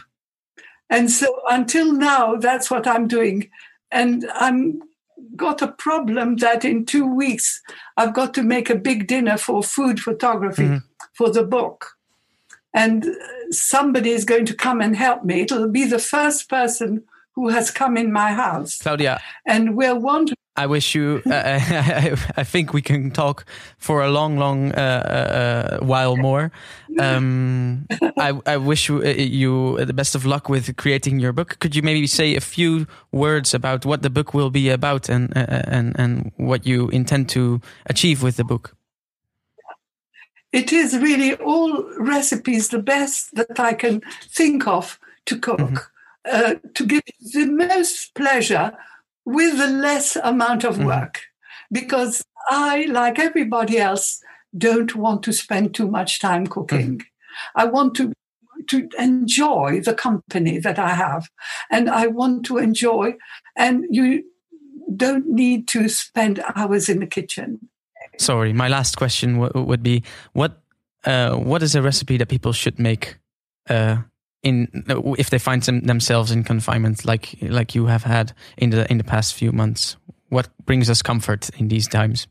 And 0.88 1.10
so 1.10 1.42
until 1.50 1.92
now, 1.92 2.36
that's 2.36 2.70
what 2.70 2.86
I'm 2.86 3.08
doing. 3.08 3.50
And 3.90 4.26
I'm 4.32 4.80
got 5.36 5.62
a 5.62 5.68
problem 5.68 6.36
that 6.36 6.64
in 6.64 6.86
two 6.86 7.06
weeks 7.06 7.62
I've 7.96 8.14
got 8.14 8.34
to 8.34 8.42
make 8.42 8.70
a 8.70 8.76
big 8.76 9.06
dinner 9.06 9.36
for 9.36 9.62
food 9.62 10.00
photography 10.00 10.62
mm-hmm. 10.62 10.86
for 11.12 11.30
the 11.30 11.44
book. 11.44 11.96
And 12.74 13.06
somebody 13.50 14.10
is 14.10 14.24
going 14.24 14.44
to 14.46 14.54
come 14.54 14.80
and 14.80 14.96
help 14.96 15.24
me. 15.24 15.40
It'll 15.40 15.68
be 15.68 15.86
the 15.86 15.98
first 15.98 16.48
person 16.48 17.04
who 17.34 17.48
has 17.48 17.70
come 17.70 17.96
in 17.96 18.12
my 18.12 18.32
house. 18.32 18.78
Claudia. 18.78 19.20
And 19.46 19.76
we're 19.76 19.98
wondering 19.98 20.36
I 20.56 20.66
wish 20.66 20.94
you. 20.94 21.22
Uh, 21.26 21.30
I, 21.34 22.16
I, 22.36 22.44
think 22.44 22.72
we 22.72 22.82
can 22.82 23.10
talk 23.10 23.44
for 23.78 24.02
a 24.02 24.10
long, 24.10 24.38
long 24.38 24.72
uh, 24.72 25.78
uh, 25.80 25.84
while 25.84 26.16
more. 26.16 26.50
Um, 26.98 27.86
I, 28.16 28.32
I, 28.46 28.56
wish 28.56 28.88
you, 28.88 29.02
uh, 29.02 29.08
you, 29.08 29.84
the 29.84 29.92
best 29.92 30.14
of 30.14 30.24
luck 30.24 30.48
with 30.48 30.74
creating 30.76 31.20
your 31.20 31.32
book. 31.32 31.58
Could 31.58 31.76
you 31.76 31.82
maybe 31.82 32.06
say 32.06 32.34
a 32.34 32.40
few 32.40 32.86
words 33.12 33.52
about 33.52 33.84
what 33.84 34.02
the 34.02 34.10
book 34.10 34.32
will 34.32 34.50
be 34.50 34.70
about 34.70 35.08
and 35.08 35.36
uh, 35.36 35.62
and 35.66 35.94
and 35.98 36.32
what 36.36 36.66
you 36.66 36.88
intend 36.88 37.28
to 37.30 37.60
achieve 37.86 38.22
with 38.22 38.36
the 38.36 38.44
book? 38.44 38.74
It 40.52 40.72
is 40.72 40.96
really 40.96 41.34
all 41.34 41.84
recipes, 41.98 42.68
the 42.68 42.82
best 42.82 43.34
that 43.34 43.60
I 43.60 43.74
can 43.74 44.00
think 44.30 44.66
of 44.66 44.98
to 45.26 45.38
cook, 45.38 45.60
mm 45.60 45.76
-hmm. 45.76 46.60
to 46.72 46.84
give 46.86 47.02
the 47.32 47.46
most 47.46 48.12
pleasure 48.14 48.72
with 49.26 49.60
a 49.60 49.66
less 49.66 50.16
amount 50.16 50.64
of 50.64 50.76
mm-hmm. 50.76 50.86
work 50.86 51.14
mm-hmm. 51.14 51.74
because 51.74 52.24
I, 52.48 52.86
like 52.86 53.18
everybody 53.18 53.78
else, 53.78 54.22
don't 54.56 54.94
want 54.94 55.22
to 55.24 55.32
spend 55.32 55.74
too 55.74 55.90
much 55.90 56.20
time 56.20 56.46
cooking. 56.46 56.98
Mm-hmm. 56.98 57.60
I 57.60 57.64
want 57.66 57.94
to 57.96 58.12
to 58.68 58.88
enjoy 58.98 59.80
the 59.84 59.94
company 59.94 60.58
that 60.58 60.78
I 60.78 60.94
have, 60.94 61.28
and 61.70 61.90
I 61.90 62.06
want 62.06 62.46
to 62.46 62.56
enjoy. 62.56 63.14
And 63.54 63.84
you 63.90 64.24
don't 64.96 65.28
need 65.28 65.68
to 65.68 65.88
spend 65.88 66.42
hours 66.54 66.88
in 66.88 67.00
the 67.00 67.06
kitchen. 67.06 67.68
Sorry, 68.18 68.52
my 68.52 68.68
last 68.68 68.96
question 68.96 69.40
w- 69.40 69.66
would 69.66 69.82
be 69.82 70.02
what 70.32 70.62
uh, 71.04 71.36
what 71.36 71.62
is 71.62 71.74
a 71.74 71.82
recipe 71.82 72.16
that 72.16 72.28
people 72.28 72.52
should 72.52 72.78
make 72.78 73.18
uh, 73.68 73.98
in 74.46 74.84
if 75.18 75.28
they 75.30 75.38
find 75.38 75.62
them, 75.62 75.80
themselves 75.80 76.30
in 76.30 76.44
confinement 76.44 77.04
like 77.04 77.36
like 77.42 77.74
you 77.74 77.86
have 77.86 78.04
had 78.04 78.32
in 78.56 78.70
the 78.70 78.90
in 78.90 78.98
the 78.98 79.04
past 79.04 79.34
few 79.34 79.52
months 79.52 79.96
what 80.28 80.48
brings 80.64 80.88
us 80.90 81.02
comfort 81.02 81.50
in 81.58 81.68
these 81.68 81.88
times? 81.88 82.26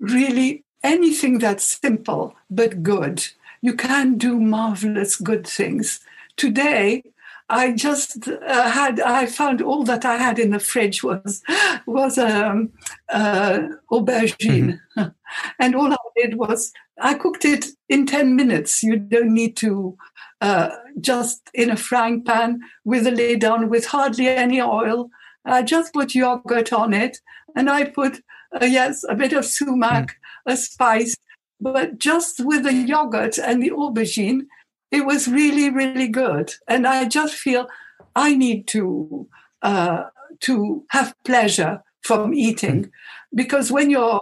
Really 0.00 0.64
anything 0.82 1.38
that's 1.38 1.78
simple 1.80 2.34
but 2.50 2.82
good. 2.82 3.26
You 3.60 3.74
can 3.74 4.18
do 4.18 4.40
marvelous 4.40 5.16
good 5.16 5.46
things. 5.46 6.00
Today 6.36 7.04
I 7.48 7.72
just 7.72 8.28
uh, 8.28 8.70
had 8.70 9.00
I 9.00 9.26
found 9.26 9.60
all 9.60 9.84
that 9.84 10.04
I 10.04 10.16
had 10.16 10.38
in 10.38 10.50
the 10.50 10.58
fridge 10.58 11.02
was 11.02 11.42
was 11.86 12.16
um, 12.16 12.72
uh, 13.10 13.68
aubergine, 13.90 14.80
mm-hmm. 14.96 15.08
and 15.58 15.74
all 15.74 15.92
I 15.92 15.96
did 16.16 16.38
was 16.38 16.72
I 17.02 17.14
cooked 17.14 17.44
it 17.44 17.66
in 17.88 18.06
ten 18.06 18.36
minutes. 18.36 18.82
You 18.82 18.96
don't 18.96 19.34
need 19.34 19.56
to 19.58 19.96
uh, 20.40 20.70
just 21.00 21.42
in 21.52 21.70
a 21.70 21.76
frying 21.76 22.24
pan 22.24 22.60
with 22.84 23.06
a 23.06 23.10
lid 23.10 23.44
on 23.44 23.68
with 23.68 23.86
hardly 23.86 24.28
any 24.28 24.60
oil. 24.60 25.10
I 25.44 25.62
just 25.62 25.92
put 25.92 26.14
yogurt 26.14 26.72
on 26.72 26.94
it, 26.94 27.18
and 27.56 27.68
I 27.68 27.84
put 27.84 28.22
uh, 28.60 28.64
yes 28.64 29.04
a 29.08 29.14
bit 29.14 29.32
of 29.32 29.44
sumac, 29.44 30.06
mm. 30.08 30.52
a 30.52 30.56
spice, 30.56 31.16
but 31.62 31.98
just 31.98 32.40
with 32.44 32.64
the 32.64 32.72
yogurt 32.72 33.38
and 33.38 33.62
the 33.62 33.70
aubergine 33.70 34.42
it 34.90 35.06
was 35.06 35.28
really 35.28 35.70
really 35.70 36.08
good 36.08 36.54
and 36.68 36.86
i 36.86 37.04
just 37.04 37.34
feel 37.34 37.68
i 38.14 38.34
need 38.34 38.66
to 38.66 39.26
uh, 39.62 40.04
to 40.40 40.84
have 40.90 41.14
pleasure 41.24 41.82
from 42.02 42.34
eating 42.34 42.82
mm-hmm. 42.82 43.36
because 43.36 43.70
when 43.72 43.90
you're 43.90 44.20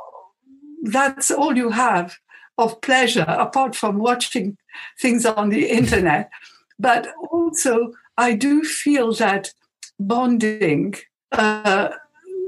that's 0.82 1.30
all 1.30 1.56
you 1.56 1.70
have 1.70 2.16
of 2.60 2.80
pleasure 2.80 3.26
apart 3.28 3.74
from 3.74 3.98
watching 3.98 4.56
things 5.00 5.26
on 5.26 5.50
the 5.50 5.68
internet. 5.70 6.30
But 6.78 7.08
also 7.30 7.92
i 8.16 8.34
do 8.34 8.62
feel 8.64 9.12
that 9.14 9.52
bonding 9.98 10.94
uh, 11.32 11.88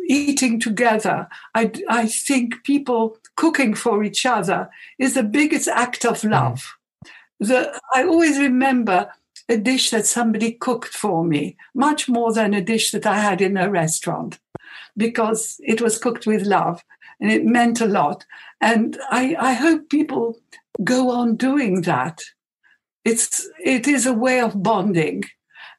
eating 0.09 0.59
together 0.59 1.29
I, 1.55 1.71
I 1.89 2.07
think 2.07 2.65
people 2.65 3.17
cooking 3.37 3.75
for 3.75 4.05
each 4.05 4.27
other 4.27 4.71
is 4.99 5.15
the 5.15 5.23
biggest 5.23 5.69
act 5.69 6.05
of 6.05 6.19
mm-hmm. 6.19 6.33
love. 6.33 6.77
The, 7.41 7.81
I 7.95 8.05
always 8.05 8.39
remember 8.39 9.11
a 9.49 9.57
dish 9.57 9.91
that 9.91 10.07
somebody 10.07 10.53
cooked 10.53 10.95
for 10.95 11.25
me, 11.25 11.57
much 11.75 12.09
more 12.09 12.33
than 12.33 12.55
a 12.55 12.61
dish 12.61 12.93
that 12.93 13.07
I 13.07 13.19
had 13.19 13.41
in 13.41 13.57
a 13.57 13.71
restaurant, 13.71 14.39
because 14.97 15.61
it 15.61 15.81
was 15.81 15.99
cooked 15.99 16.27
with 16.27 16.43
love 16.43 16.85
and 17.21 17.31
it 17.31 17.45
meant 17.45 17.81
a 17.81 17.87
lot. 17.87 18.25
And 18.61 18.99
I, 19.11 19.37
I 19.39 19.53
hope 19.55 19.89
people 19.89 20.39
go 20.83 21.11
on 21.11 21.37
doing 21.37 21.83
that. 21.83 22.23
It's 23.05 23.49
it 23.65 23.89
is 23.89 24.07
a 24.07 24.13
way 24.13 24.41
of 24.41 24.63
bonding, 24.63 25.25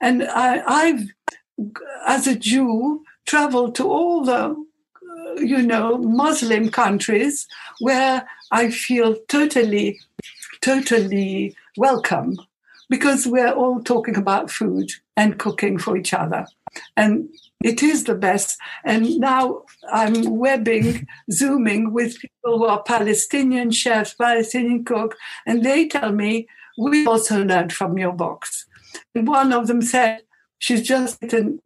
and 0.02 0.24
I, 0.24 0.62
I've 0.68 1.04
as 2.06 2.28
a 2.28 2.36
Jew 2.36 3.04
traveled 3.26 3.76
to 3.76 3.88
all 3.88 4.26
the 4.26 4.56
you 5.38 5.62
know 5.62 5.98
Muslim 5.98 6.70
countries 6.70 7.48
where 7.80 8.28
I 8.52 8.72
feel 8.72 9.16
totally 9.30 10.00
totally 10.62 11.56
welcome 11.78 12.38
because 12.90 13.26
we're 13.26 13.52
all 13.52 13.82
talking 13.82 14.18
about 14.18 14.52
food 14.52 14.92
and 15.18 15.40
cooking 15.40 15.78
for 15.78 15.98
each 15.98 16.14
other. 16.14 16.46
And 16.98 17.30
it 17.64 17.82
is 17.82 18.04
the 18.04 18.16
best. 18.16 18.58
And 18.84 19.20
now 19.20 19.64
I'm 19.92 20.38
webbing, 20.38 21.08
zooming 21.32 21.94
with 21.94 22.20
people 22.20 22.60
who 22.60 22.66
are 22.66 22.84
Palestinian 22.84 23.72
chefs, 23.72 24.14
Palestinian 24.14 24.84
cook, 24.84 25.16
and 25.46 25.64
they 25.64 25.88
tell 25.88 26.12
me, 26.12 26.48
we 26.78 27.06
also 27.06 27.44
learned 27.44 27.72
from 27.72 27.98
your 27.98 28.14
books. 28.14 28.66
And 29.16 29.28
one 29.28 29.54
of 29.54 29.68
them 29.68 29.82
said, 29.82 30.22
she's 30.60 30.82
just 30.82 31.22
written 31.22 31.60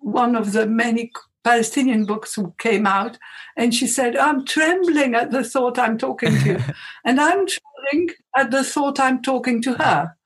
one 0.00 0.36
of 0.36 0.52
the 0.52 0.66
many 0.66 1.12
Palestinian 1.44 2.06
books 2.06 2.34
who 2.34 2.54
came 2.58 2.86
out, 2.86 3.18
and 3.56 3.74
she 3.74 3.86
said, 3.86 4.16
I'm 4.16 4.44
trembling 4.46 5.14
at 5.14 5.30
the 5.30 5.44
thought 5.44 5.78
I'm 5.78 5.98
talking 5.98 6.38
to 6.40 6.46
you. 6.46 6.58
and 7.04 7.20
I'm 7.20 7.46
trembling 7.46 8.14
at 8.36 8.50
the 8.50 8.64
thought 8.64 8.98
I'm 8.98 9.22
talking 9.22 9.62
to 9.62 9.74
her. 9.74 10.16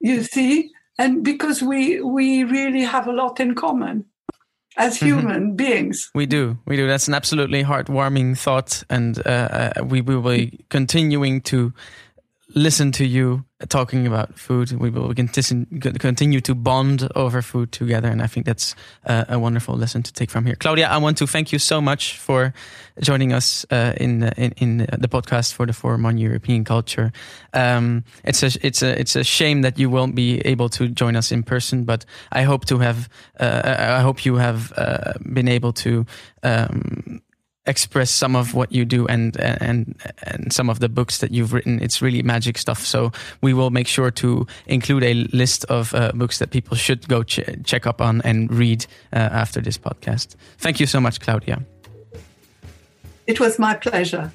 You 0.00 0.22
see? 0.24 0.70
And 0.98 1.24
because 1.24 1.62
we 1.62 2.00
we 2.00 2.44
really 2.44 2.82
have 2.82 3.06
a 3.08 3.12
lot 3.12 3.40
in 3.40 3.54
common 3.54 4.04
as 4.76 4.96
mm-hmm. 4.96 5.06
human 5.06 5.42
mm-hmm. 5.42 5.56
beings. 5.56 6.10
We 6.14 6.26
do, 6.26 6.58
we 6.66 6.76
do. 6.76 6.86
That's 6.86 7.08
an 7.08 7.14
absolutely 7.14 7.64
heartwarming 7.64 8.38
thought, 8.38 8.84
and 8.90 9.18
uh, 9.26 9.30
uh 9.78 9.84
we 9.84 10.00
will 10.00 10.22
be 10.22 10.64
continuing 10.70 11.40
to 11.42 11.72
listen 12.54 12.92
to 12.92 13.06
you 13.06 13.44
talking 13.68 14.06
about 14.06 14.38
food. 14.38 14.72
We 14.72 14.90
will 14.90 15.14
continue 15.14 16.40
to 16.40 16.54
bond 16.54 17.08
over 17.14 17.42
food 17.42 17.72
together, 17.72 18.08
and 18.08 18.22
I 18.22 18.26
think 18.26 18.46
that's 18.46 18.74
a, 19.04 19.26
a 19.30 19.38
wonderful 19.38 19.76
lesson 19.76 20.02
to 20.02 20.12
take 20.12 20.30
from 20.30 20.44
here. 20.46 20.56
Claudia, 20.56 20.88
I 20.88 20.98
want 20.98 21.18
to 21.18 21.26
thank 21.26 21.52
you 21.52 21.58
so 21.58 21.80
much 21.80 22.18
for 22.18 22.52
joining 23.00 23.32
us 23.32 23.64
uh, 23.70 23.94
in, 23.96 24.24
in, 24.36 24.52
in 24.58 24.76
the 24.98 25.08
podcast 25.08 25.54
for 25.54 25.66
the 25.66 25.72
Forum 25.72 26.06
on 26.06 26.18
European 26.18 26.64
Culture. 26.64 27.12
Um, 27.52 28.04
it's 28.24 28.42
a 28.42 28.50
it's 28.66 28.82
a 28.82 29.00
it's 29.00 29.16
a 29.16 29.24
shame 29.24 29.62
that 29.62 29.78
you 29.78 29.90
won't 29.90 30.14
be 30.14 30.40
able 30.40 30.68
to 30.70 30.88
join 30.88 31.16
us 31.16 31.32
in 31.32 31.42
person, 31.42 31.84
but 31.84 32.04
I 32.32 32.42
hope 32.42 32.66
to 32.66 32.78
have 32.78 33.08
uh, 33.40 33.96
I 33.98 34.00
hope 34.00 34.24
you 34.24 34.36
have 34.36 34.72
uh, 34.76 35.14
been 35.32 35.48
able 35.48 35.72
to. 35.72 36.06
Um, 36.42 37.22
express 37.66 38.10
some 38.10 38.36
of 38.36 38.54
what 38.54 38.70
you 38.72 38.84
do 38.84 39.06
and 39.06 39.36
and 39.40 39.94
and 40.22 40.52
some 40.52 40.68
of 40.68 40.80
the 40.80 40.88
books 40.88 41.18
that 41.18 41.30
you've 41.30 41.52
written 41.52 41.80
it's 41.80 42.02
really 42.02 42.22
magic 42.22 42.58
stuff 42.58 42.84
so 42.84 43.10
we 43.40 43.54
will 43.54 43.70
make 43.70 43.86
sure 43.86 44.10
to 44.10 44.46
include 44.66 45.02
a 45.02 45.14
list 45.32 45.64
of 45.66 45.94
uh, 45.94 46.12
books 46.14 46.38
that 46.38 46.50
people 46.50 46.76
should 46.76 47.08
go 47.08 47.22
ch 47.22 47.40
check 47.64 47.86
up 47.86 48.00
on 48.00 48.20
and 48.22 48.52
read 48.52 48.84
uh, 49.12 49.16
after 49.16 49.60
this 49.60 49.78
podcast 49.78 50.36
thank 50.58 50.78
you 50.78 50.86
so 50.86 51.00
much 51.00 51.20
claudia 51.20 51.62
it 53.26 53.40
was 53.40 53.58
my 53.58 53.74
pleasure 53.74 54.30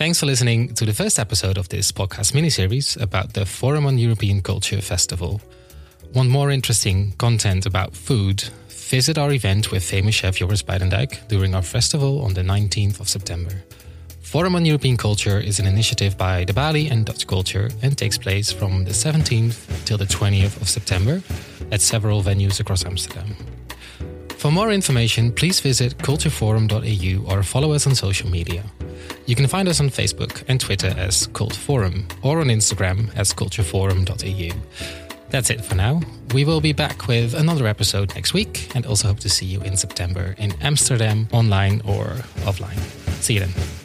Thanks 0.00 0.18
for 0.18 0.24
listening 0.24 0.72
to 0.76 0.86
the 0.86 0.94
first 0.94 1.18
episode 1.18 1.58
of 1.58 1.68
this 1.68 1.92
podcast 1.92 2.32
miniseries 2.32 2.98
about 2.98 3.34
the 3.34 3.44
Forum 3.44 3.84
on 3.84 3.98
European 3.98 4.40
Culture 4.40 4.80
Festival. 4.80 5.42
Want 6.14 6.30
more 6.30 6.50
interesting 6.50 7.12
content 7.18 7.66
about 7.66 7.94
food? 7.94 8.44
Visit 8.90 9.18
our 9.18 9.30
event 9.30 9.70
with 9.70 9.84
famous 9.84 10.16
chef 10.16 10.38
Joris 10.38 10.64
Bijdendijk 10.64 11.28
during 11.28 11.54
our 11.54 11.62
festival 11.62 12.22
on 12.22 12.34
the 12.34 12.42
19th 12.42 12.98
of 12.98 13.08
September. 13.08 13.52
Forum 14.20 14.56
on 14.56 14.66
European 14.66 14.96
Culture 14.96 15.38
is 15.38 15.60
an 15.60 15.66
initiative 15.68 16.18
by 16.18 16.44
the 16.44 16.52
Balie 16.52 16.90
and 16.90 17.06
Dutch 17.06 17.24
Culture 17.24 17.70
and 17.82 17.96
takes 17.96 18.18
place 18.18 18.50
from 18.50 18.82
the 18.82 18.90
17th 18.90 19.84
till 19.84 19.96
the 19.96 20.06
20th 20.06 20.60
of 20.60 20.68
September 20.68 21.22
at 21.70 21.80
several 21.80 22.20
venues 22.20 22.58
across 22.58 22.84
Amsterdam. 22.84 23.36
For 24.38 24.50
more 24.50 24.72
information, 24.72 25.30
please 25.30 25.60
visit 25.60 25.96
cultureforum.eu 25.98 27.24
or 27.28 27.44
follow 27.44 27.72
us 27.72 27.86
on 27.86 27.94
social 27.94 28.28
media. 28.28 28.64
You 29.24 29.36
can 29.36 29.46
find 29.46 29.68
us 29.68 29.78
on 29.78 29.90
Facebook 29.90 30.42
and 30.48 30.60
Twitter 30.60 30.92
as 30.98 31.28
Cult 31.28 31.54
Forum 31.54 32.08
or 32.22 32.40
on 32.40 32.48
Instagram 32.48 33.16
as 33.16 33.32
cultureforum.eu. 33.32 34.50
That's 35.30 35.50
it 35.50 35.64
for 35.64 35.76
now. 35.76 36.00
We 36.34 36.44
will 36.44 36.60
be 36.60 36.72
back 36.72 37.06
with 37.06 37.34
another 37.34 37.66
episode 37.66 38.14
next 38.14 38.34
week 38.34 38.74
and 38.74 38.84
also 38.84 39.08
hope 39.08 39.20
to 39.20 39.28
see 39.28 39.46
you 39.46 39.60
in 39.62 39.76
September 39.76 40.34
in 40.38 40.52
Amsterdam, 40.60 41.28
online 41.32 41.80
or 41.84 42.06
offline. 42.44 42.78
See 43.22 43.34
you 43.34 43.40
then. 43.40 43.79